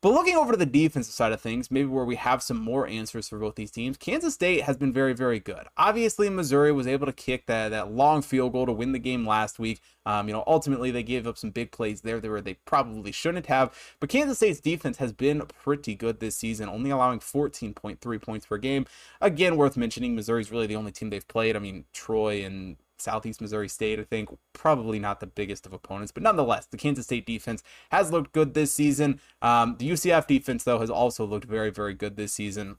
But 0.00 0.12
looking 0.12 0.36
over 0.36 0.52
to 0.52 0.58
the 0.58 0.64
defensive 0.64 1.12
side 1.12 1.32
of 1.32 1.40
things, 1.40 1.72
maybe 1.72 1.88
where 1.88 2.04
we 2.04 2.14
have 2.14 2.40
some 2.40 2.56
more 2.56 2.86
answers 2.86 3.28
for 3.28 3.36
both 3.40 3.56
these 3.56 3.72
teams, 3.72 3.96
Kansas 3.96 4.32
State 4.32 4.62
has 4.62 4.76
been 4.76 4.92
very, 4.92 5.12
very 5.12 5.40
good. 5.40 5.66
Obviously, 5.76 6.30
Missouri 6.30 6.70
was 6.70 6.86
able 6.86 7.06
to 7.06 7.12
kick 7.12 7.46
that, 7.46 7.70
that 7.70 7.90
long 7.90 8.22
field 8.22 8.52
goal 8.52 8.64
to 8.66 8.72
win 8.72 8.92
the 8.92 9.00
game 9.00 9.26
last 9.26 9.58
week. 9.58 9.80
Um, 10.06 10.28
you 10.28 10.34
know, 10.34 10.44
ultimately 10.46 10.92
they 10.92 11.02
gave 11.02 11.26
up 11.26 11.36
some 11.36 11.50
big 11.50 11.72
plays 11.72 12.02
there 12.02 12.20
where 12.20 12.40
they 12.40 12.54
probably 12.64 13.10
shouldn't 13.10 13.46
have. 13.46 13.76
But 13.98 14.08
Kansas 14.08 14.38
State's 14.38 14.60
defense 14.60 14.98
has 14.98 15.12
been 15.12 15.42
pretty 15.64 15.96
good 15.96 16.20
this 16.20 16.36
season, 16.36 16.68
only 16.68 16.90
allowing 16.90 17.18
14.3 17.18 18.22
points 18.22 18.46
per 18.46 18.56
game. 18.56 18.86
Again, 19.20 19.56
worth 19.56 19.76
mentioning, 19.76 20.14
Missouri's 20.14 20.52
really 20.52 20.68
the 20.68 20.76
only 20.76 20.92
team 20.92 21.10
they've 21.10 21.26
played. 21.26 21.56
I 21.56 21.58
mean, 21.58 21.86
Troy 21.92 22.44
and 22.44 22.76
Southeast 22.98 23.40
Missouri 23.40 23.68
State, 23.68 24.00
I 24.00 24.04
think, 24.04 24.30
probably 24.52 24.98
not 24.98 25.20
the 25.20 25.26
biggest 25.26 25.66
of 25.66 25.72
opponents, 25.72 26.12
but 26.12 26.22
nonetheless, 26.22 26.66
the 26.66 26.76
Kansas 26.76 27.06
State 27.06 27.26
defense 27.26 27.62
has 27.90 28.10
looked 28.10 28.32
good 28.32 28.54
this 28.54 28.72
season. 28.72 29.20
Um, 29.42 29.76
the 29.78 29.90
UCF 29.90 30.26
defense, 30.26 30.64
though, 30.64 30.80
has 30.80 30.90
also 30.90 31.24
looked 31.24 31.46
very, 31.46 31.70
very 31.70 31.94
good 31.94 32.16
this 32.16 32.32
season 32.32 32.76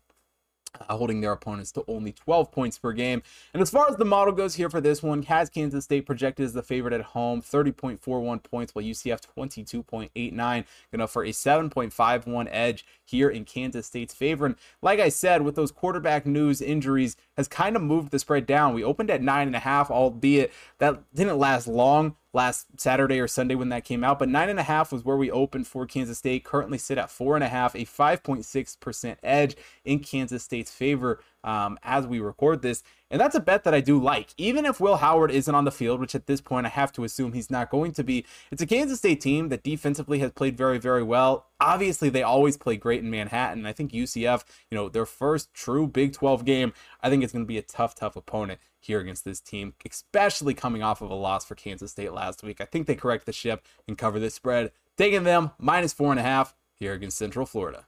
uh, 0.79 0.95
holding 0.95 1.21
their 1.21 1.31
opponents 1.31 1.71
to 1.73 1.83
only 1.87 2.11
12 2.11 2.51
points 2.51 2.77
per 2.77 2.91
game. 2.93 3.21
And 3.53 3.61
as 3.61 3.69
far 3.69 3.89
as 3.89 3.97
the 3.97 4.05
model 4.05 4.33
goes 4.33 4.55
here 4.55 4.69
for 4.69 4.81
this 4.81 5.01
one, 5.01 5.23
has 5.23 5.49
Kansas 5.49 5.85
State 5.85 6.05
projected 6.05 6.45
as 6.45 6.53
the 6.53 6.63
favorite 6.63 6.93
at 6.93 7.01
home, 7.01 7.41
30.41 7.41 8.43
points, 8.43 8.75
while 8.75 8.85
UCF 8.85 9.21
22.89, 9.37 10.65
gonna 10.91 11.07
for 11.07 11.23
a 11.23 11.29
7.51 11.29 12.47
edge 12.51 12.85
here 13.03 13.29
in 13.29 13.45
Kansas 13.45 13.87
State's 13.87 14.13
favor. 14.13 14.45
And 14.45 14.55
like 14.81 14.99
I 14.99 15.09
said, 15.09 15.41
with 15.41 15.55
those 15.55 15.71
quarterback 15.71 16.25
news 16.25 16.61
injuries, 16.61 17.15
has 17.37 17.47
kind 17.47 17.75
of 17.75 17.81
moved 17.81 18.11
the 18.11 18.19
spread 18.19 18.45
down. 18.45 18.73
We 18.73 18.83
opened 18.83 19.09
at 19.09 19.21
nine 19.21 19.47
and 19.47 19.55
a 19.55 19.59
half, 19.59 19.89
albeit 19.89 20.51
that 20.77 21.01
didn't 21.13 21.37
last 21.37 21.67
long. 21.67 22.15
Last 22.33 22.67
Saturday 22.77 23.19
or 23.19 23.27
Sunday 23.27 23.55
when 23.55 23.69
that 23.69 23.83
came 23.83 24.03
out, 24.03 24.19
but 24.19 24.29
nine 24.29 24.49
and 24.49 24.59
a 24.59 24.63
half 24.63 24.91
was 24.91 25.03
where 25.03 25.17
we 25.17 25.31
opened 25.31 25.67
for 25.67 25.85
Kansas 25.85 26.17
State. 26.17 26.43
Currently 26.43 26.77
sit 26.77 26.97
at 26.97 27.09
four 27.09 27.35
and 27.35 27.43
a 27.43 27.49
half, 27.49 27.75
a 27.75 27.85
5.6% 27.85 29.17
edge 29.23 29.55
in 29.83 29.99
Kansas 29.99 30.43
State's 30.43 30.71
favor 30.71 31.21
um, 31.43 31.79
as 31.83 32.05
we 32.05 32.19
record 32.19 32.61
this. 32.61 32.83
And 33.11 33.19
that's 33.19 33.33
a 33.33 33.39
bet 33.39 33.63
that 33.63 33.73
I 33.73 33.81
do 33.81 33.99
like. 33.99 34.29
Even 34.37 34.65
if 34.65 34.79
Will 34.79 34.97
Howard 34.97 35.31
isn't 35.31 35.53
on 35.53 35.65
the 35.65 35.71
field, 35.71 35.99
which 35.99 36.13
at 36.13 36.27
this 36.27 36.41
point 36.41 36.67
I 36.67 36.69
have 36.69 36.91
to 36.93 37.03
assume 37.03 37.33
he's 37.33 37.49
not 37.49 37.71
going 37.71 37.91
to 37.93 38.03
be, 38.03 38.25
it's 38.51 38.61
a 38.61 38.67
Kansas 38.67 38.99
State 38.99 39.21
team 39.21 39.49
that 39.49 39.63
defensively 39.63 40.19
has 40.19 40.31
played 40.31 40.55
very, 40.55 40.77
very 40.77 41.01
well. 41.01 41.47
Obviously, 41.59 42.09
they 42.09 42.21
always 42.21 42.57
play 42.57 42.77
great 42.77 43.03
in 43.03 43.09
Manhattan. 43.09 43.65
I 43.65 43.73
think 43.73 43.91
UCF, 43.91 44.43
you 44.69 44.75
know, 44.75 44.89
their 44.89 45.07
first 45.07 45.51
true 45.53 45.87
Big 45.87 46.13
12 46.13 46.45
game, 46.45 46.73
I 47.01 47.09
think 47.09 47.23
it's 47.23 47.33
going 47.33 47.45
to 47.45 47.47
be 47.47 47.57
a 47.57 47.63
tough, 47.63 47.95
tough 47.95 48.15
opponent 48.15 48.59
here 48.79 48.99
against 48.99 49.25
this 49.25 49.39
team, 49.39 49.73
especially 49.89 50.53
coming 50.53 50.83
off 50.83 51.01
of 51.01 51.09
a 51.09 51.15
loss 51.15 51.45
for 51.45 51.55
Kansas 51.55 51.91
State 51.91 52.13
last 52.13 52.43
week. 52.43 52.61
I 52.61 52.65
think 52.65 52.87
they 52.87 52.95
correct 52.95 53.25
the 53.25 53.33
ship 53.33 53.65
and 53.87 53.97
cover 53.97 54.19
this 54.19 54.35
spread. 54.35 54.71
Taking 54.97 55.23
them 55.23 55.51
minus 55.57 55.93
four 55.93 56.11
and 56.11 56.19
a 56.19 56.23
half 56.23 56.55
here 56.75 56.93
against 56.93 57.17
Central 57.17 57.45
Florida. 57.45 57.85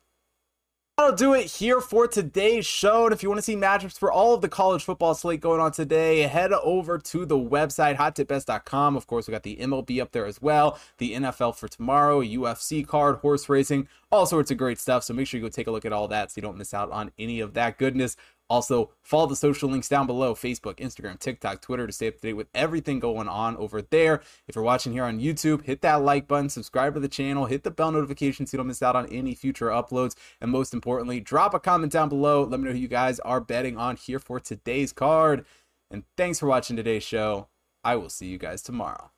That'll 0.98 1.16
do 1.16 1.34
it 1.34 1.46
here 1.46 1.82
for 1.82 2.06
today's 2.06 2.66
show. 2.66 3.06
And 3.06 3.14
if 3.14 3.24
you 3.24 3.30
want 3.30 3.40
to 3.40 3.44
see 3.44 3.56
matchups 3.56 3.98
for 3.98 4.12
all 4.12 4.36
of 4.36 4.42
the 4.42 4.48
college 4.48 4.84
football 4.84 5.16
slate 5.16 5.42
going 5.42 5.60
on 5.60 5.72
today, 5.72 6.20
head 6.22 6.54
over 6.54 7.00
to 7.00 7.26
the 7.26 7.40
website, 7.40 7.96
hottipbets.com. 7.96 8.96
Of 8.96 9.08
course, 9.08 9.28
we 9.28 9.32
got 9.32 9.42
the 9.42 9.56
MLB 9.56 10.00
up 10.00 10.12
there 10.12 10.28
as 10.28 10.42
well, 10.42 10.78
the 11.00 11.14
NFL 11.14 11.56
for 11.56 11.68
tomorrow, 11.68 12.22
UFC 12.22 12.86
card, 12.86 13.16
horse 13.16 13.50
racing, 13.50 13.88
all 14.12 14.28
sorts 14.28 14.52
of 14.52 14.58
great 14.58 14.78
stuff. 14.78 15.04
So 15.04 15.16
make 15.16 15.26
sure 15.26 15.40
you 15.40 15.46
go 15.46 15.50
take 15.50 15.66
a 15.66 15.72
look 15.72 15.86
at 15.86 15.94
all 15.94 16.08
that 16.10 16.30
so 16.30 16.34
you 16.38 16.44
don't 16.44 16.58
miss 16.58 16.74
out 16.74 16.92
on 16.92 17.12
any 17.18 17.40
of 17.40 17.56
that 17.56 17.80
goodness. 17.80 18.16
Also, 18.52 18.90
follow 19.02 19.28
the 19.28 19.36
social 19.38 19.70
links 19.70 19.88
down 19.88 20.06
below 20.06 20.36
Facebook, 20.36 20.76
Instagram, 20.76 21.18
TikTok, 21.18 21.62
Twitter 21.62 21.88
to 21.88 21.94
stay 21.94 22.10
up 22.10 22.16
to 22.16 22.20
date 22.20 22.34
with 22.34 22.50
everything 22.54 23.00
going 23.00 23.30
on 23.30 23.56
over 23.56 23.82
there. 23.82 24.16
If 24.46 24.56
you're 24.56 24.64
watching 24.66 24.92
here 24.92 25.06
on 25.06 25.22
YouTube, 25.22 25.64
hit 25.64 25.80
that 25.84 26.02
like 26.02 26.28
button, 26.28 26.50
subscribe 26.50 26.94
to 26.96 27.00
the 27.00 27.08
channel, 27.08 27.46
hit 27.46 27.64
the 27.64 27.72
bell 27.72 27.94
notification 27.94 28.46
so 28.46 28.56
you 28.56 28.58
don't 28.58 28.68
miss 28.68 28.84
out 28.84 28.98
on 28.98 29.06
any 29.06 29.36
future 29.36 29.68
uploads. 29.68 30.16
And 30.42 30.52
most 30.52 30.74
importantly, 30.74 31.22
drop 31.22 31.54
a 31.54 31.62
comment 31.62 31.94
down 31.94 32.10
below. 32.10 32.44
Let 32.44 32.60
me 32.60 32.66
know 32.66 32.74
who 32.74 32.78
you 32.78 32.90
guys 32.90 33.22
are 33.22 33.40
betting 33.40 33.78
on 33.78 33.96
here 33.96 34.20
for 34.20 34.38
today's 34.42 34.92
card. 34.92 35.46
And 35.90 36.04
thanks 36.18 36.38
for 36.38 36.48
watching 36.48 36.76
today's 36.76 37.04
show. 37.04 37.48
I 37.86 37.96
will 37.96 38.10
see 38.10 38.28
you 38.28 38.38
guys 38.38 38.62
tomorrow. 38.62 39.12